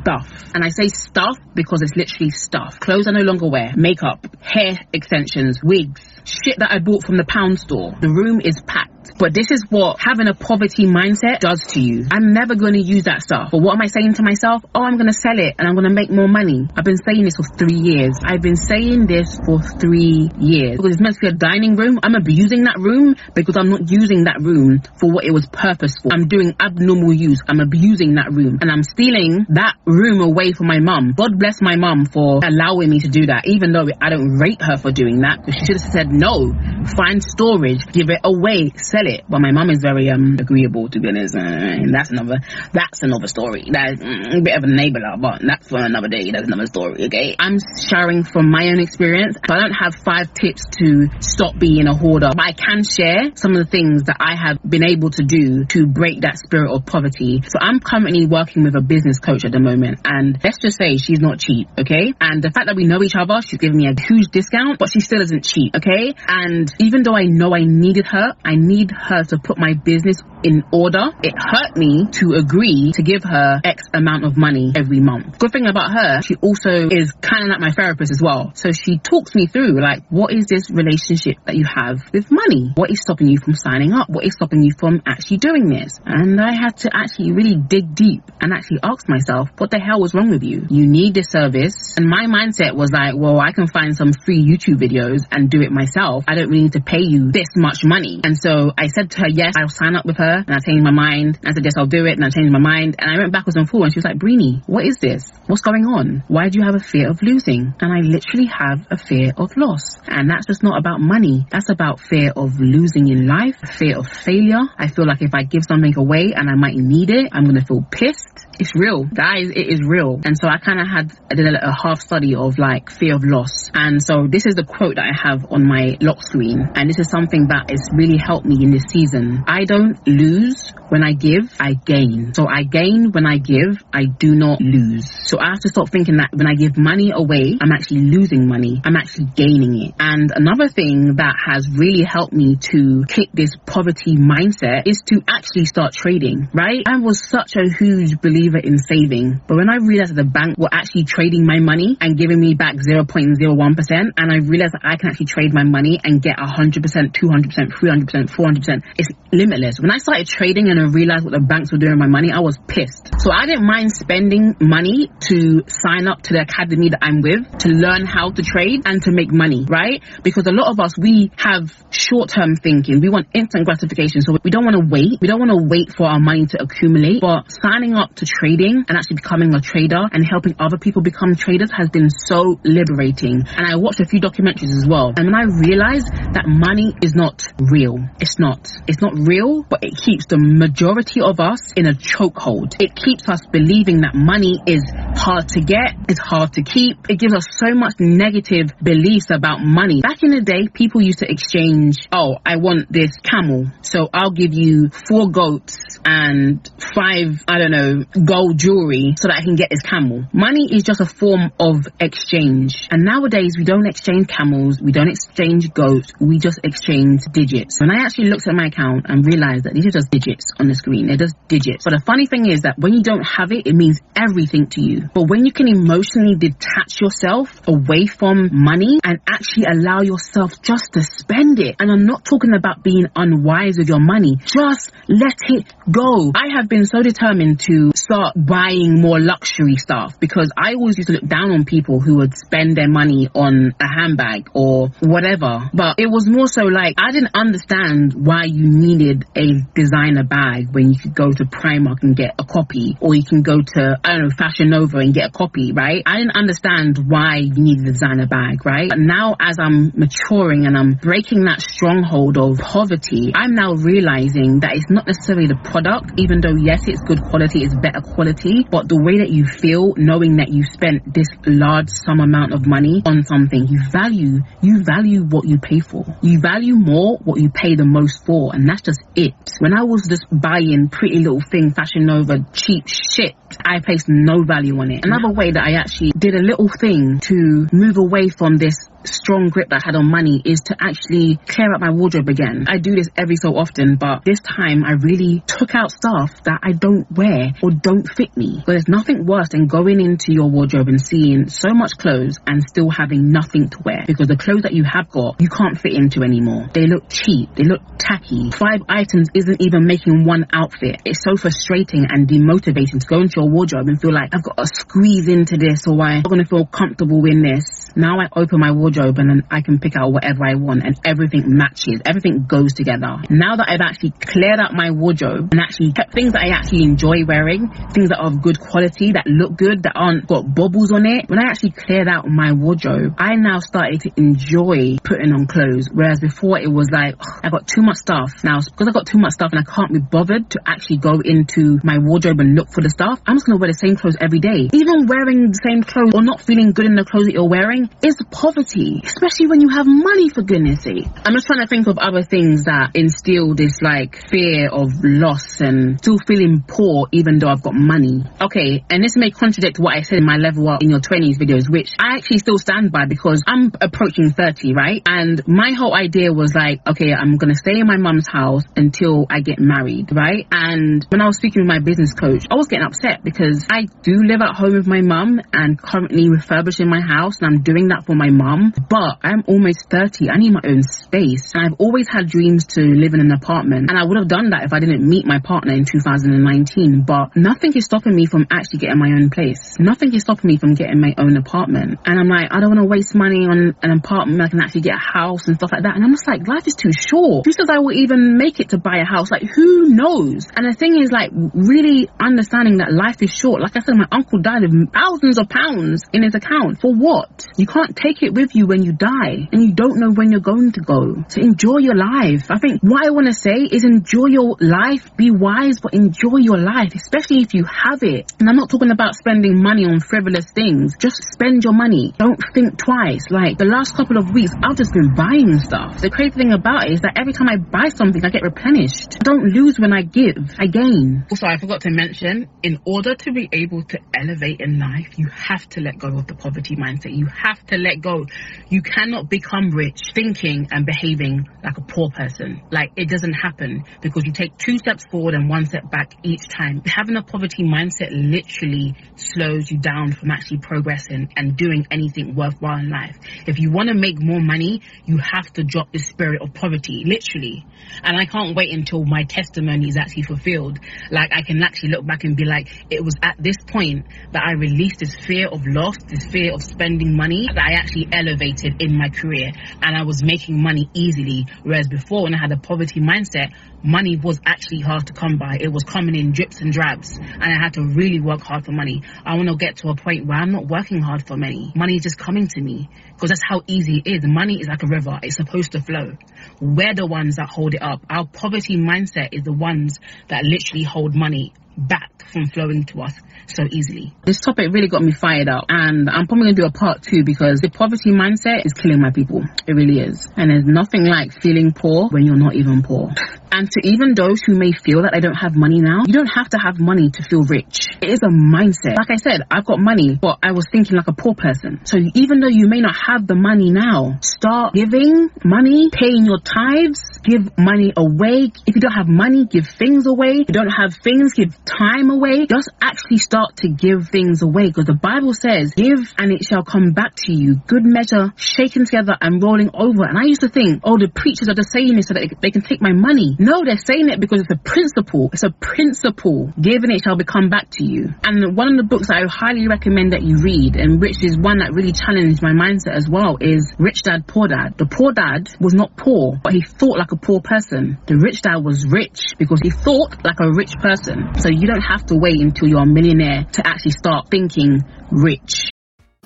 stuff. 0.00 0.28
And 0.54 0.64
I 0.64 0.68
say 0.70 0.88
stuff 0.88 1.36
because 1.54 1.82
it's 1.82 1.96
literally 1.96 2.30
stuff. 2.30 2.80
Clothes 2.80 3.06
I 3.06 3.12
no 3.12 3.22
longer 3.22 3.48
wear, 3.48 3.72
makeup, 3.76 4.26
hair 4.40 4.78
extensions, 4.92 5.60
wigs, 5.62 6.02
shit 6.24 6.58
that 6.58 6.72
I 6.72 6.78
bought 6.78 7.04
from 7.04 7.16
the 7.16 7.24
pound 7.24 7.58
store. 7.58 7.92
The 8.00 8.08
room 8.08 8.40
is 8.40 8.60
packed. 8.66 8.90
But 9.18 9.34
this 9.34 9.50
is 9.50 9.64
what 9.68 9.96
having 10.00 10.28
a 10.28 10.34
poverty 10.34 10.84
mindset 10.86 11.40
does 11.40 11.64
to 11.72 11.80
you. 11.80 12.06
I'm 12.12 12.32
never 12.32 12.54
going 12.54 12.74
to 12.74 12.80
use 12.80 13.04
that 13.04 13.22
stuff. 13.22 13.50
But 13.50 13.60
what 13.60 13.74
am 13.74 13.82
I 13.82 13.86
saying 13.86 14.14
to 14.14 14.22
myself? 14.22 14.62
Oh, 14.74 14.82
I'm 14.82 14.96
going 14.96 15.08
to 15.08 15.16
sell 15.16 15.38
it 15.38 15.56
and 15.58 15.68
I'm 15.68 15.74
going 15.74 15.88
to 15.88 15.92
make 15.92 16.10
more 16.10 16.28
money. 16.28 16.68
I've 16.76 16.84
been 16.84 17.00
saying 17.00 17.24
this 17.24 17.36
for 17.36 17.44
three 17.56 17.80
years. 17.80 18.16
I've 18.24 18.40
been 18.40 18.56
saying 18.56 19.06
this 19.06 19.36
for 19.44 19.60
three 19.60 20.28
years. 20.40 20.76
Because 20.76 20.92
it's 20.96 21.00
meant 21.00 21.16
to 21.16 21.20
be 21.20 21.28
a 21.28 21.36
dining 21.36 21.76
room. 21.76 21.98
I'm 22.02 22.14
abusing 22.14 22.64
that 22.64 22.76
room 22.78 23.16
because 23.34 23.56
I'm 23.56 23.68
not 23.68 23.90
using 23.90 24.24
that 24.24 24.40
room 24.40 24.80
for 24.96 25.10
what 25.10 25.24
it 25.24 25.32
was 25.32 25.48
purposeful. 25.50 26.12
I'm 26.12 26.28
doing 26.28 26.54
abnormal 26.60 27.12
use. 27.12 27.40
I'm 27.48 27.60
abusing 27.60 28.14
that 28.14 28.32
room 28.32 28.58
and 28.60 28.70
I'm 28.70 28.82
stealing 28.84 29.46
that 29.50 29.76
room 29.86 30.20
away 30.20 30.52
from 30.52 30.68
my 30.68 30.78
mum. 30.80 31.14
God 31.16 31.38
bless 31.38 31.60
my 31.60 31.76
mum 31.76 32.04
for 32.06 32.40
allowing 32.44 32.90
me 32.90 33.00
to 33.00 33.08
do 33.08 33.26
that, 33.26 33.44
even 33.46 33.72
though 33.72 33.88
I 34.00 34.10
don't 34.10 34.36
rate 34.38 34.60
her 34.62 34.76
for 34.76 34.92
doing 34.92 35.20
that. 35.24 35.40
She 35.48 35.64
should 35.64 35.80
have 35.80 35.92
said 35.92 36.09
no. 36.10 36.52
Find 36.96 37.22
storage, 37.22 37.86
give 37.92 38.10
it 38.10 38.20
away, 38.24 38.72
sell 38.76 39.06
it. 39.06 39.24
But 39.28 39.40
my 39.40 39.52
mum 39.52 39.70
is 39.70 39.78
very 39.82 40.10
um 40.10 40.36
agreeable 40.40 40.88
to 40.88 41.00
be 41.00 41.08
honest, 41.08 41.34
and 41.34 41.92
that's 41.94 42.10
another 42.10 42.38
that's 42.72 43.02
another 43.02 43.26
story. 43.26 43.68
That's 43.70 44.00
mm, 44.00 44.38
a 44.38 44.40
bit 44.40 44.56
of 44.56 44.64
a 44.64 44.66
enabler, 44.66 45.20
but 45.20 45.42
that's 45.46 45.68
for 45.68 45.78
another 45.78 46.08
day. 46.08 46.30
That's 46.30 46.46
another 46.46 46.66
story. 46.66 47.04
Okay, 47.06 47.36
I'm 47.38 47.58
sharing 47.60 48.24
from 48.24 48.50
my 48.50 48.68
own 48.68 48.80
experience. 48.80 49.36
I 49.48 49.60
don't 49.60 49.72
have 49.72 49.94
five 49.94 50.32
tips 50.34 50.64
to 50.78 51.08
stop 51.20 51.58
being 51.58 51.86
a 51.86 51.94
hoarder, 51.94 52.30
but 52.34 52.44
I 52.44 52.52
can 52.52 52.82
share 52.82 53.30
some 53.34 53.52
of 53.52 53.64
the 53.64 53.70
things 53.70 54.04
that 54.04 54.16
I 54.20 54.36
have 54.36 54.58
been 54.62 54.84
able 54.84 55.10
to 55.10 55.22
do 55.22 55.64
to 55.66 55.86
break 55.86 56.22
that 56.22 56.38
spirit 56.38 56.72
of 56.72 56.86
poverty. 56.86 57.42
So 57.44 57.58
I'm 57.60 57.80
currently 57.80 58.26
working 58.26 58.64
with 58.64 58.74
a 58.74 58.80
business 58.80 59.18
coach 59.18 59.44
at 59.44 59.52
the 59.52 59.60
moment, 59.60 60.00
and 60.04 60.38
let's 60.42 60.58
just 60.58 60.78
say 60.78 60.96
she's 60.96 61.20
not 61.20 61.38
cheap. 61.38 61.68
Okay, 61.78 62.14
and 62.20 62.42
the 62.42 62.50
fact 62.50 62.66
that 62.66 62.76
we 62.76 62.84
know 62.84 63.02
each 63.02 63.16
other, 63.16 63.40
she's 63.42 63.58
giving 63.58 63.76
me 63.76 63.88
a 63.88 63.94
huge 64.00 64.28
discount, 64.32 64.78
but 64.78 64.90
she 64.90 65.00
still 65.00 65.20
isn't 65.20 65.44
cheap. 65.44 65.76
Okay, 65.76 65.99
and 66.26 66.72
even 66.78 67.02
though 67.02 67.16
I 67.16 67.24
know 67.24 67.54
I 67.54 67.64
needed 67.64 68.06
her, 68.08 68.34
I 68.44 68.56
need 68.56 68.90
her 68.90 69.24
to 69.24 69.38
put 69.38 69.58
my 69.58 69.74
business 69.74 70.22
in 70.42 70.64
order. 70.72 71.12
It 71.22 71.34
hurt 71.36 71.76
me 71.76 72.06
to 72.12 72.32
agree 72.34 72.92
to 72.94 73.02
give 73.02 73.24
her 73.24 73.60
X 73.64 73.84
amount 73.92 74.24
of 74.24 74.36
money 74.36 74.72
every 74.74 75.00
month. 75.00 75.38
Good 75.38 75.52
thing 75.52 75.66
about 75.66 75.92
her, 75.92 76.22
she 76.22 76.36
also 76.36 76.88
is 76.90 77.12
kind 77.20 77.44
of 77.44 77.50
like 77.50 77.60
my 77.60 77.70
therapist 77.72 78.10
as 78.10 78.20
well. 78.22 78.52
So 78.54 78.72
she 78.72 78.98
talks 78.98 79.34
me 79.34 79.46
through 79.46 79.80
like, 79.80 80.04
what 80.08 80.32
is 80.32 80.46
this 80.46 80.70
relationship 80.70 81.36
that 81.46 81.56
you 81.56 81.64
have 81.64 82.00
with 82.12 82.30
money? 82.30 82.72
What 82.74 82.90
is 82.90 83.00
stopping 83.00 83.28
you 83.28 83.38
from 83.38 83.54
signing 83.54 83.92
up? 83.92 84.08
What 84.08 84.24
is 84.24 84.34
stopping 84.34 84.62
you 84.62 84.72
from 84.78 85.02
actually 85.06 85.38
doing 85.38 85.68
this? 85.68 85.92
And 86.04 86.40
I 86.40 86.52
had 86.52 86.76
to 86.78 86.90
actually 86.92 87.32
really 87.32 87.56
dig 87.56 87.94
deep 87.94 88.22
and 88.40 88.52
actually 88.52 88.80
ask 88.82 89.08
myself, 89.08 89.48
what 89.58 89.70
the 89.70 89.78
hell 89.78 90.00
was 90.00 90.14
wrong 90.14 90.30
with 90.30 90.42
you? 90.42 90.66
You 90.70 90.86
need 90.86 91.14
this 91.14 91.28
service. 91.30 91.94
And 91.96 92.08
my 92.08 92.26
mindset 92.26 92.74
was 92.74 92.90
like, 92.90 93.14
well, 93.16 93.38
I 93.40 93.52
can 93.52 93.66
find 93.66 93.96
some 93.96 94.12
free 94.12 94.42
YouTube 94.42 94.80
videos 94.80 95.26
and 95.30 95.50
do 95.50 95.60
it 95.60 95.70
myself. 95.70 95.89
I 95.96 96.34
don't 96.34 96.48
really 96.48 96.64
need 96.64 96.72
to 96.74 96.80
pay 96.80 97.00
you 97.00 97.30
this 97.32 97.48
much 97.56 97.84
money. 97.84 98.20
And 98.22 98.36
so 98.36 98.72
I 98.76 98.88
said 98.88 99.10
to 99.12 99.20
her, 99.20 99.28
yes, 99.28 99.54
I'll 99.58 99.68
sign 99.68 99.96
up 99.96 100.06
with 100.06 100.16
her. 100.18 100.44
And 100.46 100.50
I 100.50 100.58
changed 100.58 100.84
my 100.84 100.90
mind. 100.90 101.38
I 101.44 101.52
said, 101.52 101.64
yes, 101.64 101.74
I'll 101.76 101.86
do 101.86 102.06
it. 102.06 102.14
And 102.14 102.24
I 102.24 102.30
changed 102.30 102.52
my 102.52 102.58
mind. 102.58 102.96
And 102.98 103.10
I 103.10 103.18
went 103.18 103.32
backwards 103.32 103.56
and 103.56 103.68
forwards. 103.68 103.94
And 103.94 103.94
she 103.94 103.98
was 103.98 104.04
like, 104.04 104.18
Breeny, 104.18 104.62
what 104.66 104.86
is 104.86 104.96
this? 104.98 105.30
What's 105.46 105.62
going 105.62 105.84
on? 105.86 106.24
Why 106.28 106.48
do 106.48 106.58
you 106.58 106.64
have 106.64 106.74
a 106.74 106.80
fear 106.80 107.10
of 107.10 107.22
losing? 107.22 107.74
And 107.80 107.92
I 107.92 108.00
literally 108.00 108.46
have 108.46 108.86
a 108.90 108.96
fear 108.96 109.32
of 109.36 109.56
loss. 109.56 109.98
And 110.06 110.30
that's 110.30 110.46
just 110.46 110.62
not 110.62 110.78
about 110.78 111.00
money. 111.00 111.46
That's 111.50 111.70
about 111.70 112.00
fear 112.00 112.32
of 112.36 112.60
losing 112.60 113.08
in 113.08 113.26
life, 113.26 113.56
fear 113.78 113.98
of 113.98 114.06
failure. 114.06 114.62
I 114.78 114.88
feel 114.88 115.06
like 115.06 115.22
if 115.22 115.34
I 115.34 115.44
give 115.44 115.62
something 115.66 115.96
away 115.96 116.32
and 116.34 116.48
I 116.48 116.54
might 116.54 116.76
need 116.76 117.10
it, 117.10 117.28
I'm 117.32 117.44
going 117.44 117.56
to 117.56 117.64
feel 117.64 117.84
pissed. 117.90 118.46
It's 118.60 118.76
real. 118.76 119.04
Guys, 119.04 119.48
it 119.48 119.72
is 119.72 119.80
real. 119.80 120.20
And 120.22 120.36
so 120.38 120.46
I 120.46 120.58
kind 120.58 120.80
of 120.80 120.86
had, 120.86 121.16
a, 121.32 121.70
a 121.70 121.74
half 121.82 122.02
study 122.02 122.34
of 122.34 122.58
like 122.58 122.90
fear 122.90 123.14
of 123.14 123.24
loss. 123.24 123.70
And 123.72 124.02
so 124.04 124.28
this 124.28 124.44
is 124.44 124.54
the 124.54 124.64
quote 124.64 124.96
that 124.96 125.08
I 125.08 125.16
have 125.16 125.46
on 125.50 125.66
my 125.66 125.96
lock 126.02 126.22
screen. 126.22 126.68
And 126.74 126.86
this 126.86 126.98
is 126.98 127.08
something 127.08 127.48
that 127.48 127.70
has 127.70 127.88
really 127.94 128.18
helped 128.18 128.44
me 128.44 128.62
in 128.62 128.70
this 128.70 128.84
season. 128.92 129.44
I 129.48 129.64
don't 129.64 129.96
lose 130.06 130.74
when 130.90 131.02
I 131.02 131.14
give, 131.14 131.48
I 131.58 131.72
gain. 131.72 132.34
So 132.34 132.46
I 132.46 132.64
gain 132.64 133.12
when 133.12 133.24
I 133.24 133.38
give, 133.38 133.80
I 133.94 134.04
do 134.04 134.34
not 134.34 134.60
lose. 134.60 135.08
So 135.24 135.40
I 135.40 135.56
have 135.56 135.60
to 135.60 135.70
stop 135.70 135.88
thinking 135.88 136.18
that 136.18 136.28
when 136.34 136.46
I 136.46 136.52
give 136.52 136.76
money 136.76 137.12
away, 137.14 137.56
I'm 137.58 137.72
actually 137.72 138.12
losing 138.12 138.46
money. 138.46 138.82
I'm 138.84 138.96
actually 138.96 139.32
gaining 139.36 139.88
it. 139.88 139.94
And 139.98 140.32
another 140.36 140.68
thing 140.68 141.16
that 141.16 141.34
has 141.48 141.66
really 141.72 142.04
helped 142.04 142.34
me 142.34 142.56
to 142.76 143.04
kick 143.08 143.30
this 143.32 143.56
poverty 143.64 144.20
mindset 144.20 144.84
is 144.84 145.00
to 145.06 145.22
actually 145.26 145.64
start 145.64 145.94
trading, 145.94 146.50
right? 146.52 146.82
I 146.86 146.98
was 146.98 147.24
such 147.24 147.56
a 147.56 147.64
huge 147.64 148.20
believer 148.20 148.49
in 148.58 148.78
saving. 148.78 149.40
But 149.46 149.56
when 149.56 149.70
I 149.70 149.76
realized 149.78 150.16
that 150.16 150.22
the 150.22 150.28
bank 150.28 150.58
were 150.58 150.68
actually 150.72 151.04
trading 151.04 151.46
my 151.46 151.60
money 151.60 151.96
and 152.00 152.18
giving 152.18 152.40
me 152.40 152.54
back 152.54 152.76
0.01%, 152.76 153.38
and 153.38 154.32
I 154.32 154.36
realized 154.42 154.74
that 154.74 154.82
I 154.82 154.96
can 154.96 155.10
actually 155.10 155.26
trade 155.26 155.54
my 155.54 155.64
money 155.64 156.00
and 156.02 156.20
get 156.20 156.36
100%, 156.36 156.82
200%, 156.82 157.14
300%, 157.14 158.30
400%, 158.30 158.82
it's 158.98 159.08
limitless. 159.32 159.78
When 159.80 159.90
I 159.90 159.98
started 159.98 160.26
trading 160.26 160.68
and 160.68 160.80
I 160.80 160.84
realized 160.90 161.24
what 161.24 161.34
the 161.34 161.40
banks 161.40 161.70
were 161.72 161.78
doing 161.78 161.92
with 161.92 162.00
my 162.00 162.10
money, 162.10 162.32
I 162.32 162.40
was 162.40 162.58
pissed. 162.66 163.10
So 163.18 163.30
I 163.30 163.46
didn't 163.46 163.66
mind 163.66 163.92
spending 163.92 164.56
money 164.60 165.10
to 165.30 165.62
sign 165.68 166.08
up 166.08 166.22
to 166.22 166.34
the 166.34 166.42
academy 166.42 166.90
that 166.90 167.00
I'm 167.02 167.20
with 167.20 167.46
to 167.62 167.68
learn 167.68 168.06
how 168.06 168.30
to 168.30 168.42
trade 168.42 168.82
and 168.84 169.02
to 169.02 169.12
make 169.12 169.32
money, 169.32 169.66
right? 169.68 170.02
Because 170.22 170.46
a 170.46 170.52
lot 170.52 170.70
of 170.70 170.80
us, 170.80 170.98
we 170.98 171.30
have 171.36 171.70
short 171.90 172.30
term 172.30 172.56
thinking. 172.56 173.00
We 173.00 173.08
want 173.08 173.28
instant 173.34 173.66
gratification. 173.66 174.22
So 174.22 174.36
we 174.42 174.50
don't 174.50 174.64
want 174.64 174.76
to 174.76 174.86
wait. 174.88 175.20
We 175.20 175.28
don't 175.28 175.38
want 175.38 175.52
to 175.52 175.62
wait 175.62 175.92
for 175.94 176.06
our 176.06 176.20
money 176.20 176.46
to 176.46 176.62
accumulate. 176.62 177.20
But 177.20 177.50
signing 177.50 177.94
up 177.94 178.14
to 178.16 178.26
trading 178.40 178.84
and 178.88 178.96
actually 178.96 179.16
becoming 179.16 179.54
a 179.54 179.60
trader 179.60 180.00
and 180.12 180.24
helping 180.24 180.56
other 180.58 180.78
people 180.78 181.02
become 181.02 181.36
traders 181.36 181.70
has 181.76 181.90
been 181.90 182.08
so 182.08 182.58
liberating. 182.64 183.44
And 183.44 183.66
I 183.66 183.76
watched 183.76 184.00
a 184.00 184.06
few 184.06 184.20
documentaries 184.20 184.72
as 184.72 184.86
well. 184.88 185.12
And 185.14 185.28
I 185.36 185.44
realized 185.44 186.08
that 186.32 186.48
money 186.48 186.96
is 187.02 187.14
not 187.14 187.46
real, 187.60 187.98
it's 188.18 188.38
not. 188.38 188.72
It's 188.88 189.00
not 189.02 189.12
real, 189.14 189.62
but 189.68 189.84
it 189.84 189.94
keeps 189.96 190.24
the 190.26 190.38
majority 190.38 191.20
of 191.20 191.38
us 191.38 191.72
in 191.76 191.86
a 191.86 191.92
chokehold. 191.92 192.80
It 192.80 192.96
keeps 192.96 193.28
us 193.28 193.40
believing 193.52 194.00
that 194.00 194.14
money 194.14 194.56
is 194.66 194.82
hard 195.20 195.48
to 195.50 195.60
get, 195.60 196.00
it's 196.08 196.20
hard 196.20 196.54
to 196.54 196.62
keep. 196.62 197.10
It 197.10 197.18
gives 197.18 197.34
us 197.34 197.44
so 197.50 197.74
much 197.74 197.94
negative 198.00 198.72
beliefs 198.82 199.28
about 199.30 199.60
money. 199.60 200.00
Back 200.00 200.22
in 200.22 200.30
the 200.30 200.40
day, 200.40 200.68
people 200.72 201.02
used 201.02 201.18
to 201.18 201.30
exchange, 201.30 202.08
oh, 202.12 202.38
I 202.46 202.56
want 202.56 202.90
this 202.90 203.12
camel, 203.20 203.66
so 203.82 204.08
I'll 204.14 204.32
give 204.32 204.54
you 204.54 204.88
four 205.08 205.28
goats 205.28 205.99
and 206.04 206.68
five, 206.94 207.42
I 207.46 207.58
don't 207.58 207.70
know, 207.70 208.04
gold 208.24 208.58
jewelry 208.58 209.14
so 209.18 209.28
that 209.28 209.36
I 209.38 209.42
can 209.42 209.56
get 209.56 209.70
this 209.70 209.82
camel. 209.82 210.24
Money 210.32 210.68
is 210.72 210.82
just 210.82 211.00
a 211.00 211.06
form 211.06 211.52
of 211.58 211.86
exchange. 212.00 212.88
And 212.90 213.04
nowadays 213.04 213.54
we 213.56 213.64
don't 213.64 213.86
exchange 213.86 214.28
camels, 214.28 214.80
we 214.80 214.92
don't 214.92 215.08
exchange 215.08 215.72
goats, 215.72 216.12
we 216.20 216.38
just 216.38 216.60
exchange 216.64 217.22
digits. 217.32 217.80
When 217.80 217.90
I 217.90 218.04
actually 218.04 218.30
looked 218.30 218.48
at 218.48 218.54
my 218.54 218.66
account 218.66 219.06
and 219.08 219.24
realized 219.24 219.64
that 219.64 219.74
these 219.74 219.86
are 219.86 219.90
just 219.90 220.10
digits 220.10 220.52
on 220.58 220.68
the 220.68 220.74
screen, 220.74 221.06
they're 221.06 221.16
just 221.16 221.36
digits. 221.48 221.84
But 221.84 221.94
the 221.94 222.02
funny 222.04 222.26
thing 222.26 222.50
is 222.50 222.62
that 222.62 222.78
when 222.78 222.92
you 222.92 223.02
don't 223.02 223.26
have 223.26 223.52
it, 223.52 223.66
it 223.66 223.74
means 223.74 224.00
everything 224.16 224.68
to 224.68 224.80
you. 224.80 225.08
But 225.12 225.28
when 225.28 225.44
you 225.44 225.52
can 225.52 225.68
emotionally 225.68 226.36
detach 226.36 227.00
yourself 227.00 227.66
away 227.68 228.06
from 228.06 228.50
money 228.52 229.00
and 229.04 229.20
actually 229.28 229.66
allow 229.70 230.00
yourself 230.02 230.62
just 230.62 230.92
to 230.94 231.02
spend 231.02 231.60
it, 231.60 231.76
and 231.78 231.90
I'm 231.90 232.06
not 232.06 232.24
talking 232.24 232.54
about 232.56 232.82
being 232.82 233.06
unwise 233.14 233.78
with 233.78 233.88
your 233.88 234.00
money, 234.00 234.36
just 234.44 234.92
let 235.08 235.36
it 235.48 235.66
go 235.90 235.99
go. 236.00 236.32
I 236.34 236.56
have 236.56 236.68
been 236.68 236.86
so 236.86 237.02
determined 237.02 237.60
to 237.60 237.92
start 237.94 238.34
buying 238.36 239.00
more 239.00 239.20
luxury 239.20 239.76
stuff 239.76 240.18
because 240.18 240.50
I 240.56 240.74
always 240.74 240.96
used 240.98 241.08
to 241.08 241.14
look 241.14 241.26
down 241.26 241.50
on 241.50 241.64
people 241.64 242.00
who 242.00 242.16
would 242.18 242.36
spend 242.36 242.76
their 242.76 242.88
money 242.88 243.28
on 243.34 243.74
a 243.80 243.88
handbag 243.88 244.50
or 244.54 244.88
whatever. 245.00 245.70
But 245.72 245.98
it 245.98 246.08
was 246.10 246.26
more 246.26 246.46
so 246.46 246.64
like 246.64 246.96
I 246.98 247.12
didn't 247.12 247.34
understand 247.34 248.14
why 248.14 248.44
you 248.44 248.68
needed 248.68 249.24
a 249.36 249.60
designer 249.74 250.24
bag 250.24 250.72
when 250.72 250.92
you 250.92 250.98
could 250.98 251.14
go 251.14 251.30
to 251.30 251.44
Primark 251.44 252.02
and 252.02 252.16
get 252.16 252.34
a 252.38 252.44
copy 252.44 252.96
or 253.00 253.14
you 253.14 253.24
can 253.24 253.42
go 253.42 253.58
to, 253.60 253.98
I 254.04 254.16
don't 254.16 254.28
know, 254.28 254.34
Fashion 254.36 254.70
Nova 254.70 254.98
and 254.98 255.14
get 255.14 255.28
a 255.28 255.32
copy, 255.32 255.72
right? 255.72 256.02
I 256.06 256.18
didn't 256.18 256.36
understand 256.36 256.98
why 256.98 257.36
you 257.36 257.62
needed 257.62 257.88
a 257.88 257.92
designer 257.92 258.26
bag, 258.26 258.64
right? 258.64 258.88
But 258.88 258.98
now 258.98 259.36
as 259.40 259.56
I'm 259.60 259.92
maturing 259.94 260.66
and 260.66 260.76
I'm 260.76 260.94
breaking 260.94 261.44
that 261.44 261.60
stronghold 261.60 262.38
of 262.38 262.58
poverty, 262.58 263.32
I'm 263.34 263.54
now 263.54 263.74
realizing 263.74 264.60
that 264.60 264.72
it's 264.74 264.90
not 264.90 265.06
necessarily 265.06 265.46
the 265.46 265.56
product, 265.56 265.79
even 266.16 266.40
though 266.40 266.56
yes, 266.56 266.86
it's 266.86 267.00
good 267.00 267.22
quality, 267.22 267.64
it's 267.64 267.74
better 267.74 268.00
quality, 268.00 268.66
but 268.70 268.88
the 268.88 269.00
way 269.00 269.18
that 269.18 269.30
you 269.30 269.46
feel 269.46 269.94
knowing 269.96 270.36
that 270.36 270.48
you 270.48 270.64
spent 270.64 271.12
this 271.12 271.26
large 271.46 271.88
sum 271.88 272.20
amount 272.20 272.52
of 272.52 272.66
money 272.66 273.02
on 273.06 273.22
something, 273.24 273.66
you 273.66 273.80
value, 273.90 274.40
you 274.62 274.82
value 274.82 275.22
what 275.24 275.46
you 275.46 275.58
pay 275.58 275.80
for. 275.80 276.04
You 276.22 276.40
value 276.40 276.74
more 276.74 277.18
what 277.24 277.40
you 277.40 277.50
pay 277.50 277.74
the 277.74 277.86
most 277.86 278.24
for, 278.24 278.54
and 278.54 278.68
that's 278.68 278.82
just 278.82 279.00
it. 279.16 279.34
When 279.58 279.76
I 279.76 279.84
was 279.84 280.06
just 280.08 280.26
buying 280.30 280.88
pretty 280.88 281.18
little 281.18 281.40
thing, 281.40 281.72
Fashion 281.72 282.06
Nova, 282.06 282.38
cheap 282.52 282.86
shit, 282.86 283.34
I 283.64 283.80
placed 283.80 284.08
no 284.08 284.42
value 284.44 284.78
on 284.80 284.90
it. 284.90 285.04
Another 285.04 285.32
way 285.32 285.50
that 285.50 285.62
I 285.62 285.74
actually 285.74 286.12
did 286.16 286.34
a 286.34 286.42
little 286.42 286.68
thing 286.68 287.20
to 287.20 287.68
move 287.72 287.96
away 287.98 288.28
from 288.28 288.56
this 288.56 288.76
strong 289.04 289.48
grip 289.48 289.70
that 289.70 289.82
I 289.82 289.86
had 289.86 289.96
on 289.96 290.10
money 290.10 290.40
is 290.44 290.60
to 290.66 290.76
actually 290.78 291.38
clear 291.46 291.72
out 291.72 291.80
my 291.80 291.90
wardrobe 291.90 292.28
again. 292.28 292.66
I 292.68 292.78
do 292.78 292.94
this 292.94 293.08
every 293.16 293.36
so 293.36 293.56
often, 293.56 293.96
but 293.96 294.24
this 294.24 294.40
time 294.40 294.84
I 294.84 294.92
really 294.92 295.42
took 295.46 295.74
out 295.74 295.90
stuff 295.90 296.42
that 296.44 296.60
I 296.62 296.72
don't 296.72 297.10
wear 297.10 297.52
or 297.62 297.70
don't 297.70 298.06
fit 298.06 298.36
me. 298.36 298.62
But 298.64 298.72
there's 298.72 298.88
nothing 298.88 299.26
worse 299.26 299.48
than 299.50 299.66
going 299.66 300.00
into 300.00 300.32
your 300.32 300.50
wardrobe 300.50 300.88
and 300.88 301.00
seeing 301.00 301.48
so 301.48 301.70
much 301.72 301.96
clothes 301.96 302.38
and 302.46 302.62
still 302.62 302.90
having 302.90 303.30
nothing 303.32 303.70
to 303.70 303.78
wear 303.84 304.04
because 304.06 304.28
the 304.28 304.36
clothes 304.36 304.62
that 304.62 304.72
you 304.72 304.84
have 304.84 305.08
got, 305.10 305.40
you 305.40 305.48
can't 305.48 305.78
fit 305.78 305.94
into 305.94 306.22
anymore. 306.22 306.68
They 306.72 306.86
look 306.86 307.08
cheap, 307.08 307.54
they 307.56 307.64
look 307.64 307.80
tacky. 307.98 308.50
Five 308.50 308.82
items 308.88 309.28
isn't 309.34 309.60
even 309.60 309.86
making 309.86 310.24
one 310.24 310.46
outfit. 310.52 311.02
It's 311.04 311.22
so 311.22 311.36
frustrating 311.36 312.06
and 312.08 312.28
demotivating 312.28 313.00
to 313.00 313.06
go 313.06 313.20
into 313.20 313.40
your 313.40 313.50
wardrobe 313.50 313.88
and 313.88 314.00
feel 314.00 314.12
like 314.12 314.34
I've 314.34 314.42
got 314.42 314.56
to 314.56 314.66
squeeze 314.66 315.28
into 315.28 315.56
this 315.56 315.86
or 315.86 316.00
I'm 316.00 316.22
not 316.22 316.30
going 316.30 316.42
to 316.42 316.48
feel 316.48 316.66
comfortable 316.66 317.24
in 317.24 317.42
this. 317.42 317.90
Now 317.96 318.20
I 318.20 318.28
open 318.36 318.60
my 318.60 318.72
wardrobe 318.72 318.89
and 319.18 319.30
then 319.30 319.42
I 319.50 319.62
can 319.62 319.78
pick 319.78 319.96
out 319.96 320.12
whatever 320.12 320.44
I 320.44 320.54
want 320.54 320.84
and 320.84 320.98
everything 321.04 321.44
matches, 321.46 322.00
everything 322.04 322.46
goes 322.46 322.72
together. 322.72 323.22
Now 323.30 323.56
that 323.56 323.68
I've 323.68 323.80
actually 323.80 324.10
cleared 324.10 324.60
out 324.60 324.72
my 324.72 324.90
wardrobe 324.90 325.52
and 325.52 325.60
actually 325.60 325.92
kept 325.92 326.14
things 326.14 326.32
that 326.32 326.42
I 326.42 326.50
actually 326.50 326.82
enjoy 326.82 327.24
wearing, 327.26 327.68
things 327.92 328.08
that 328.08 328.18
are 328.18 328.26
of 328.26 328.42
good 328.42 328.58
quality, 328.58 329.12
that 329.12 329.26
look 329.26 329.56
good, 329.56 329.82
that 329.84 329.92
aren't 329.94 330.26
got 330.26 330.54
bubbles 330.54 330.92
on 330.92 331.06
it, 331.06 331.28
when 331.28 331.38
I 331.38 331.50
actually 331.50 331.72
cleared 331.72 332.08
out 332.08 332.26
my 332.26 332.52
wardrobe, 332.52 333.14
I 333.18 333.34
now 333.36 333.58
started 333.58 334.00
to 334.02 334.10
enjoy 334.16 334.98
putting 335.04 335.32
on 335.32 335.46
clothes. 335.46 335.88
Whereas 335.92 336.20
before 336.20 336.58
it 336.58 336.70
was 336.70 336.88
like, 336.90 337.14
ugh, 337.18 337.40
I 337.44 337.50
got 337.50 337.66
too 337.66 337.82
much 337.82 337.96
stuff. 337.96 338.44
Now, 338.44 338.60
because 338.60 338.88
I've 338.88 338.94
got 338.94 339.06
too 339.06 339.18
much 339.18 339.32
stuff 339.32 339.52
and 339.52 339.60
I 339.60 339.66
can't 339.68 339.92
be 339.92 340.00
bothered 340.00 340.50
to 340.50 340.60
actually 340.66 340.98
go 340.98 341.20
into 341.24 341.78
my 341.82 341.98
wardrobe 341.98 342.40
and 342.40 342.54
look 342.54 342.70
for 342.70 342.80
the 342.80 342.90
stuff, 342.90 343.20
I'm 343.26 343.36
just 343.36 343.46
gonna 343.46 343.58
wear 343.58 343.70
the 343.70 343.78
same 343.78 343.96
clothes 343.96 344.16
every 344.20 344.38
day. 344.38 344.70
Even 344.72 345.06
wearing 345.06 345.50
the 345.50 345.60
same 345.66 345.82
clothes 345.82 346.14
or 346.14 346.22
not 346.22 346.40
feeling 346.40 346.72
good 346.72 346.86
in 346.86 346.94
the 346.94 347.04
clothes 347.04 347.26
that 347.26 347.34
you're 347.34 347.48
wearing 347.48 347.90
is 348.02 348.16
poverty, 348.30 348.79
especially 349.04 349.46
when 349.48 349.60
you 349.60 349.68
have 349.68 349.86
money 349.86 350.28
for 350.28 350.42
goodness 350.42 350.82
sake. 350.82 351.06
I'm 351.24 351.34
just 351.34 351.46
trying 351.46 351.60
to 351.60 351.66
think 351.66 351.86
of 351.86 351.98
other 351.98 352.22
things 352.22 352.64
that 352.64 352.92
instill 352.94 353.54
this 353.54 353.80
like 353.82 354.16
fear 354.30 354.68
of 354.68 354.92
loss 355.02 355.60
and 355.60 355.98
still 355.98 356.18
feeling 356.26 356.64
poor 356.66 357.08
even 357.12 357.38
though 357.38 357.48
I've 357.48 357.62
got 357.62 357.74
money. 357.74 358.24
Okay, 358.40 358.84
and 358.90 359.02
this 359.02 359.16
may 359.16 359.30
contradict 359.30 359.78
what 359.78 359.96
I 359.96 360.02
said 360.02 360.18
in 360.18 360.26
my 360.26 360.36
level 360.36 360.68
up 360.68 360.82
in 360.82 360.90
your 360.90 361.00
20s 361.00 361.36
videos, 361.36 361.70
which 361.70 361.92
I 361.98 362.16
actually 362.16 362.38
still 362.38 362.58
stand 362.58 362.92
by 362.92 363.06
because 363.06 363.42
I'm 363.46 363.72
approaching 363.80 364.30
30, 364.30 364.74
right? 364.74 365.02
And 365.06 365.46
my 365.46 365.72
whole 365.76 365.94
idea 365.94 366.32
was 366.32 366.54
like, 366.54 366.86
okay, 366.86 367.12
I'm 367.12 367.36
gonna 367.36 367.54
stay 367.54 367.80
in 367.80 367.86
my 367.86 367.96
mum's 367.96 368.28
house 368.28 368.64
until 368.76 369.26
I 369.30 369.40
get 369.40 369.58
married, 369.58 370.10
right? 370.12 370.46
And 370.50 371.04
when 371.10 371.20
I 371.20 371.26
was 371.26 371.36
speaking 371.36 371.62
with 371.62 371.68
my 371.68 371.80
business 371.80 372.14
coach, 372.14 372.46
I 372.50 372.54
was 372.56 372.68
getting 372.68 372.86
upset 372.86 373.22
because 373.24 373.66
I 373.70 373.86
do 374.02 374.22
live 374.24 374.40
at 374.40 374.54
home 374.54 374.74
with 374.74 374.86
my 374.86 375.00
mum 375.00 375.40
and 375.52 375.80
currently 375.80 376.28
refurbishing 376.30 376.88
my 376.88 377.00
house 377.00 377.40
and 377.40 377.46
I'm 377.48 377.62
doing 377.62 377.88
that 377.88 378.04
for 378.06 378.14
my 378.14 378.30
mum. 378.30 378.69
But 378.88 379.18
I'm 379.22 379.44
almost 379.46 379.90
30. 379.90 380.30
I 380.30 380.36
need 380.36 380.52
my 380.52 380.60
own 380.64 380.82
space. 380.82 381.52
And 381.54 381.66
I've 381.66 381.78
always 381.78 382.06
had 382.08 382.28
dreams 382.28 382.66
to 382.74 382.82
live 382.82 383.14
in 383.14 383.20
an 383.20 383.32
apartment. 383.32 383.90
And 383.90 383.98
I 383.98 384.04
would 384.04 384.16
have 384.16 384.28
done 384.28 384.50
that 384.50 384.64
if 384.64 384.72
I 384.72 384.80
didn't 384.80 385.06
meet 385.06 385.26
my 385.26 385.38
partner 385.38 385.74
in 385.74 385.84
2019. 385.84 387.02
But 387.02 387.36
nothing 387.36 387.72
is 387.74 387.84
stopping 387.84 388.14
me 388.14 388.26
from 388.26 388.46
actually 388.50 388.80
getting 388.80 388.98
my 388.98 389.10
own 389.10 389.30
place. 389.30 389.76
Nothing 389.78 390.14
is 390.14 390.22
stopping 390.22 390.48
me 390.48 390.56
from 390.56 390.74
getting 390.74 391.00
my 391.00 391.14
own 391.18 391.36
apartment. 391.36 391.98
And 392.04 392.18
I'm 392.18 392.28
like, 392.28 392.48
I 392.50 392.60
don't 392.60 392.70
want 392.70 392.80
to 392.80 392.88
waste 392.88 393.14
money 393.14 393.46
on 393.46 393.76
an 393.82 393.90
apartment. 393.90 394.42
I 394.42 394.48
can 394.48 394.60
actually 394.60 394.82
get 394.82 394.94
a 394.94 395.04
house 395.12 395.48
and 395.48 395.56
stuff 395.56 395.72
like 395.72 395.82
that. 395.82 395.96
And 395.96 396.04
I'm 396.04 396.12
just 396.12 396.26
like, 396.26 396.46
life 396.46 396.66
is 396.66 396.74
too 396.74 396.92
short. 396.92 397.46
Who 397.46 397.52
says 397.52 397.68
I 397.70 397.78
will 397.78 397.96
even 397.96 398.36
make 398.36 398.60
it 398.60 398.70
to 398.70 398.78
buy 398.78 398.98
a 398.98 399.04
house? 399.04 399.30
Like, 399.30 399.42
who 399.42 399.90
knows? 399.90 400.46
And 400.54 400.66
the 400.66 400.76
thing 400.76 401.00
is, 401.00 401.10
like, 401.10 401.30
really 401.54 402.08
understanding 402.18 402.78
that 402.78 402.92
life 402.92 403.22
is 403.22 403.30
short. 403.30 403.60
Like 403.60 403.76
I 403.76 403.80
said, 403.80 403.96
my 403.96 404.08
uncle 404.10 404.40
died 404.40 404.62
with 404.62 404.92
thousands 404.92 405.38
of 405.38 405.48
pounds 405.48 406.02
in 406.12 406.22
his 406.22 406.34
account. 406.34 406.80
For 406.80 406.92
what? 406.92 407.46
You 407.56 407.66
can't 407.66 407.96
take 407.96 408.22
it 408.22 408.34
with 408.34 408.54
you 408.54 408.59
when 408.66 408.82
you 408.82 408.92
die. 408.92 409.48
And 409.52 409.62
you 409.62 409.72
don't 409.72 409.98
know 409.98 410.10
when 410.10 410.30
you're 410.30 410.40
going 410.40 410.72
to 410.72 410.80
go. 410.80 411.24
So 411.28 411.40
enjoy 411.40 411.78
your 411.78 411.96
life. 411.96 412.50
I 412.50 412.58
think 412.58 412.80
what 412.82 413.06
I 413.06 413.10
want 413.10 413.26
to 413.26 413.32
say 413.32 413.68
is 413.70 413.84
enjoy 413.84 414.26
your 414.26 414.56
life. 414.60 415.16
Be 415.16 415.30
wise, 415.30 415.80
but 415.80 415.94
enjoy 415.94 416.38
your 416.38 416.58
life, 416.58 416.94
especially 416.94 417.42
if 417.42 417.54
you 417.54 417.64
have 417.64 418.02
it. 418.02 418.32
And 418.40 418.48
I'm 418.48 418.56
not 418.56 418.70
talking 418.70 418.90
about 418.90 419.14
spending 419.14 419.62
money 419.62 419.84
on 419.84 420.00
frivolous 420.00 420.46
things. 420.54 420.96
Just 420.98 421.22
spend 421.32 421.64
your 421.64 421.72
money. 421.74 422.12
Don't 422.18 422.40
think 422.54 422.78
twice. 422.78 423.24
Like 423.30 423.58
the 423.58 423.64
last 423.64 423.94
couple 423.94 424.18
of 424.18 424.30
weeks, 424.30 424.52
I've 424.62 424.76
just 424.76 424.92
been 424.92 425.14
buying 425.14 425.58
stuff. 425.58 426.00
The 426.00 426.10
crazy 426.10 426.36
thing 426.36 426.52
about 426.52 426.86
it 426.86 426.92
is 426.92 427.00
that 427.00 427.18
every 427.18 427.32
time 427.32 427.48
I 427.48 427.56
buy 427.56 427.88
something, 427.88 428.24
I 428.24 428.30
get 428.30 428.42
replenished. 428.42 429.16
I 429.20 429.24
don't 429.24 429.52
lose 429.52 429.78
when 429.78 429.92
I 429.92 430.02
give. 430.02 430.54
I 430.58 430.66
gain. 430.66 431.26
Also, 431.30 431.46
I 431.46 431.58
forgot 431.58 431.82
to 431.82 431.90
mention, 431.90 432.48
in 432.62 432.78
order 432.84 433.14
to 433.14 433.32
be 433.32 433.48
able 433.52 433.82
to 433.84 433.98
elevate 434.16 434.60
in 434.60 434.78
life, 434.78 435.18
you 435.18 435.28
have 435.28 435.68
to 435.70 435.80
let 435.80 435.98
go 435.98 436.08
of 436.08 436.26
the 436.26 436.34
poverty 436.34 436.76
mindset. 436.76 437.16
You 437.16 437.26
have 437.26 437.64
to 437.66 437.76
let 437.76 438.00
go. 438.00 438.26
You 438.68 438.82
cannot 438.82 439.28
become 439.28 439.70
rich 439.70 440.00
thinking 440.14 440.68
and 440.70 440.86
behaving 440.86 441.48
like 441.62 441.78
a 441.78 441.82
poor 441.82 442.10
person. 442.10 442.62
Like 442.70 442.92
it 442.96 443.08
doesn't 443.08 443.34
happen 443.34 443.84
because 444.00 444.24
you 444.24 444.32
take 444.32 444.56
two 444.58 444.78
steps 444.78 445.04
forward 445.10 445.34
and 445.34 445.48
one 445.48 445.66
step 445.66 445.90
back 445.90 446.14
each 446.22 446.48
time. 446.48 446.82
Having 446.86 447.16
a 447.16 447.22
poverty 447.22 447.62
mindset 447.62 448.10
literally 448.10 448.94
slows 449.16 449.70
you 449.70 449.78
down 449.78 450.12
from 450.12 450.30
actually 450.30 450.58
progressing 450.58 451.32
and 451.36 451.56
doing 451.56 451.86
anything 451.90 452.34
worthwhile 452.34 452.78
in 452.78 452.90
life. 452.90 453.18
If 453.46 453.58
you 453.58 453.70
want 453.70 453.88
to 453.88 453.94
make 453.94 454.20
more 454.20 454.40
money, 454.40 454.82
you 455.04 455.18
have 455.18 455.52
to 455.54 455.64
drop 455.64 455.92
the 455.92 455.98
spirit 455.98 456.42
of 456.42 456.54
poverty, 456.54 457.04
literally. 457.06 457.64
And 458.02 458.16
I 458.16 458.24
can't 458.24 458.56
wait 458.56 458.72
until 458.72 459.04
my 459.04 459.24
testimony 459.24 459.88
is 459.88 459.96
actually 459.96 460.22
fulfilled. 460.24 460.78
Like 461.10 461.30
I 461.32 461.42
can 461.42 461.62
actually 461.62 461.90
look 461.90 462.06
back 462.06 462.24
and 462.24 462.36
be 462.36 462.44
like, 462.44 462.68
it 462.90 463.04
was 463.04 463.14
at 463.22 463.36
this 463.38 463.56
point 463.66 464.06
that 464.32 464.42
I 464.44 464.52
released 464.52 465.00
this 465.00 465.14
fear 465.14 465.48
of 465.48 465.66
loss, 465.66 465.96
this 466.08 466.26
fear 466.26 466.52
of 466.52 466.62
spending 466.62 467.16
money, 467.16 467.46
that 467.52 467.64
I 467.64 467.72
actually 467.74 468.08
elevated 468.12 468.39
in 468.40 468.96
my 468.96 469.08
career 469.08 469.52
and 469.82 469.96
I 469.96 470.04
was 470.04 470.22
making 470.22 470.62
money 470.62 470.88
easily. 470.94 471.46
Whereas 471.62 471.88
before, 471.88 472.24
when 472.24 472.34
I 472.34 472.38
had 472.38 472.52
a 472.52 472.56
poverty 472.56 473.00
mindset, 473.00 473.52
money 473.82 474.16
was 474.16 474.40
actually 474.44 474.80
hard 474.80 475.06
to 475.06 475.12
come 475.12 475.38
by. 475.38 475.58
It 475.60 475.72
was 475.72 475.84
coming 475.84 476.14
in 476.14 476.32
drips 476.32 476.60
and 476.60 476.72
drabs, 476.72 477.18
and 477.18 477.42
I 477.42 477.62
had 477.62 477.74
to 477.74 477.82
really 477.82 478.20
work 478.20 478.40
hard 478.40 478.64
for 478.64 478.72
money. 478.72 479.02
I 479.24 479.36
want 479.36 479.48
to 479.48 479.56
get 479.56 479.76
to 479.78 479.88
a 479.88 479.96
point 479.96 480.26
where 480.26 480.38
I'm 480.38 480.52
not 480.52 480.66
working 480.66 481.02
hard 481.02 481.26
for 481.26 481.36
money. 481.36 481.72
Money 481.74 481.96
is 481.96 482.02
just 482.02 482.18
coming 482.18 482.46
to 482.48 482.60
me 482.60 482.88
because 483.14 483.30
that's 483.30 483.42
how 483.46 483.62
easy 483.66 484.02
it 484.04 484.10
is. 484.10 484.26
Money 484.26 484.60
is 484.60 484.68
like 484.68 484.82
a 484.82 484.86
river, 484.86 485.18
it's 485.22 485.36
supposed 485.36 485.72
to 485.72 485.80
flow. 485.80 486.16
We're 486.60 486.94
the 486.94 487.06
ones 487.06 487.36
that 487.36 487.48
hold 487.48 487.74
it 487.74 487.82
up. 487.82 488.00
Our 488.08 488.26
poverty 488.26 488.76
mindset 488.76 489.30
is 489.32 489.42
the 489.42 489.52
ones 489.52 489.98
that 490.28 490.44
literally 490.44 490.84
hold 490.84 491.14
money 491.14 491.52
back 491.76 492.10
from 492.30 492.46
flowing 492.46 492.84
to 492.84 493.02
us 493.02 493.14
so 493.46 493.64
easily. 493.70 494.12
This 494.24 494.40
topic 494.40 494.72
really 494.72 494.88
got 494.88 495.02
me 495.02 495.12
fired 495.12 495.48
up, 495.48 495.64
and 495.68 496.08
I'm 496.08 496.26
probably 496.26 496.52
gonna 496.52 496.54
do 496.54 496.66
a 496.66 496.70
part 496.70 497.02
two 497.02 497.24
because 497.24 497.60
the 497.60 497.70
poverty 497.70 498.10
mindset 498.10 498.64
is 498.64 498.72
killing 498.72 499.00
my 499.00 499.10
people. 499.10 499.42
It 499.66 499.74
really 499.74 500.00
is. 500.00 500.28
And 500.36 500.50
there's 500.50 500.64
nothing 500.64 501.04
like 501.04 501.40
feeling 501.42 501.72
poor 501.72 502.08
when 502.08 502.24
you're 502.24 502.36
not 502.36 502.54
even 502.54 502.82
poor. 502.82 503.10
And 503.52 503.68
to 503.70 503.80
even 503.82 504.14
those 504.14 504.40
who 504.46 504.54
may 504.54 504.72
feel 504.72 505.02
that 505.02 505.14
I 505.14 505.20
don't 505.20 505.34
have 505.34 505.56
money 505.56 505.80
now, 505.80 506.02
you 506.06 506.14
don't 506.14 506.30
have 506.34 506.50
to 506.50 506.58
have 506.58 506.78
money 506.78 507.10
to 507.10 507.22
feel 507.24 507.42
rich. 507.42 507.88
It 508.00 508.10
is 508.10 508.20
a 508.22 508.30
mindset. 508.30 508.96
Like 508.96 509.10
I 509.10 509.16
said, 509.16 509.42
I've 509.50 509.64
got 509.66 509.80
money, 509.80 510.14
but 510.14 510.38
I 510.42 510.52
was 510.52 510.66
thinking 510.70 510.96
like 510.96 511.08
a 511.08 511.12
poor 511.12 511.34
person. 511.34 511.80
So 511.84 511.98
even 512.14 512.40
though 512.40 512.48
you 512.48 512.68
may 512.68 512.80
not 512.80 512.94
have 512.94 513.26
the 513.26 513.34
money 513.34 513.70
now, 513.70 514.18
start 514.22 514.74
giving 514.74 515.30
money, 515.44 515.90
paying 515.90 516.24
your 516.26 516.38
tithes, 516.38 517.02
give 517.24 517.50
money 517.58 517.92
away. 517.96 518.52
If 518.66 518.76
you 518.76 518.80
don't 518.80 518.94
have 518.94 519.08
money, 519.08 519.46
give 519.46 519.66
things 519.66 520.06
away. 520.06 520.46
If 520.46 520.48
you 520.48 520.54
don't 520.54 520.70
have 520.70 520.94
things, 521.02 521.34
give 521.34 521.59
time 521.64 522.10
away, 522.10 522.46
just 522.46 522.68
actually 522.80 523.18
start 523.18 523.56
to 523.56 523.68
give 523.68 524.08
things 524.08 524.42
away 524.42 524.66
because 524.66 524.86
the 524.86 524.94
Bible 524.94 525.34
says, 525.34 525.74
give 525.74 526.12
and 526.18 526.32
it 526.32 526.44
shall 526.44 526.62
come 526.62 526.92
back 526.92 527.14
to 527.26 527.32
you. 527.32 527.56
Good 527.66 527.84
measure, 527.84 528.32
shaken 528.36 528.84
together 528.84 529.16
and 529.20 529.42
rolling 529.42 529.70
over. 529.74 530.04
And 530.04 530.18
I 530.18 530.24
used 530.24 530.40
to 530.42 530.48
think, 530.48 530.82
oh, 530.84 530.98
the 530.98 531.08
preachers 531.08 531.48
are 531.48 531.54
just 531.54 531.72
saying 531.72 531.94
this 531.94 532.08
so 532.08 532.14
that 532.14 532.34
they 532.40 532.50
can 532.50 532.62
take 532.62 532.80
my 532.80 532.92
money. 532.92 533.36
No, 533.38 533.62
they're 533.64 533.78
saying 533.78 534.08
it 534.08 534.20
because 534.20 534.40
it's 534.40 534.52
a 534.52 534.62
principle. 534.62 535.30
It's 535.32 535.44
a 535.44 535.50
principle. 535.50 536.52
Give 536.60 536.82
and 536.82 536.92
it 536.92 537.02
shall 537.04 537.16
become 537.16 537.50
back 537.50 537.70
to 537.78 537.84
you. 537.84 538.14
And 538.24 538.56
one 538.56 538.68
of 538.72 538.76
the 538.76 538.88
books 538.88 539.08
I 539.10 539.22
highly 539.28 539.68
recommend 539.68 540.12
that 540.12 540.22
you 540.22 540.38
read, 540.38 540.76
and 540.76 541.00
which 541.00 541.22
is 541.22 541.36
one 541.36 541.58
that 541.58 541.72
really 541.74 541.92
challenged 541.92 542.42
my 542.42 542.52
mindset 542.52 542.96
as 542.96 543.08
well, 543.08 543.36
is 543.40 543.74
Rich 543.78 544.02
Dad 544.02 544.26
Poor 544.26 544.48
Dad. 544.48 544.74
The 544.76 544.86
poor 544.86 545.12
dad 545.12 545.48
was 545.60 545.74
not 545.74 545.96
poor, 545.96 546.38
but 546.42 546.52
he 546.52 546.62
thought 546.62 546.98
like 546.98 547.12
a 547.12 547.16
poor 547.16 547.40
person. 547.40 547.98
The 548.06 548.16
rich 548.16 548.42
dad 548.42 548.64
was 548.64 548.86
rich 548.86 549.34
because 549.38 549.60
he 549.62 549.70
thought 549.70 550.24
like 550.24 550.40
a 550.40 550.50
rich 550.52 550.74
person. 550.78 551.34
So 551.38 551.49
you 551.50 551.66
don't 551.66 551.80
have 551.80 552.06
to 552.06 552.14
wait 552.14 552.40
until 552.40 552.68
you're 552.68 552.82
a 552.82 552.86
millionaire 552.86 553.44
to 553.52 553.66
actually 553.66 553.92
start 553.92 554.28
thinking 554.30 554.84
rich. 555.10 555.70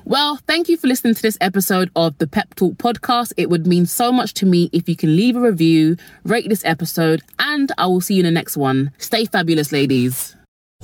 Well, 0.06 0.36
thank 0.46 0.68
you 0.68 0.76
for 0.76 0.86
listening 0.86 1.14
to 1.14 1.22
this 1.22 1.38
episode 1.40 1.90
of 1.96 2.18
the 2.18 2.26
Pep 2.26 2.54
Talk 2.56 2.74
podcast. 2.74 3.32
It 3.38 3.48
would 3.48 3.66
mean 3.66 3.86
so 3.86 4.12
much 4.12 4.34
to 4.34 4.46
me 4.46 4.68
if 4.70 4.86
you 4.86 4.96
can 4.96 5.16
leave 5.16 5.34
a 5.34 5.40
review, 5.40 5.96
rate 6.24 6.46
this 6.48 6.62
episode, 6.66 7.22
and 7.38 7.72
I 7.78 7.86
will 7.86 8.02
see 8.02 8.14
you 8.14 8.20
in 8.20 8.26
the 8.26 8.30
next 8.30 8.56
one. 8.58 8.90
Stay 8.98 9.24
fabulous, 9.24 9.72
ladies. 9.72 10.36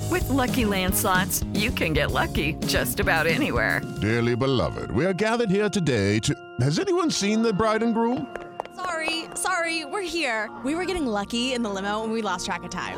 With 0.09 0.27
Lucky 0.29 0.65
Land 0.65 0.95
slots, 0.95 1.43
you 1.53 1.69
can 1.69 1.93
get 1.93 2.09
lucky 2.09 2.53
just 2.65 2.99
about 2.99 3.27
anywhere. 3.27 3.81
Dearly 4.01 4.35
beloved, 4.35 4.91
we 4.91 5.05
are 5.05 5.13
gathered 5.13 5.51
here 5.51 5.69
today 5.69 6.17
to. 6.19 6.33
Has 6.59 6.79
anyone 6.79 7.11
seen 7.11 7.43
the 7.43 7.53
bride 7.53 7.83
and 7.83 7.93
groom? 7.93 8.35
Sorry, 8.75 9.25
sorry, 9.35 9.85
we're 9.85 10.01
here. 10.01 10.49
We 10.65 10.73
were 10.73 10.85
getting 10.85 11.05
lucky 11.05 11.53
in 11.53 11.61
the 11.61 11.69
limo 11.69 12.03
and 12.03 12.11
we 12.11 12.23
lost 12.23 12.47
track 12.47 12.63
of 12.63 12.71
time. 12.71 12.97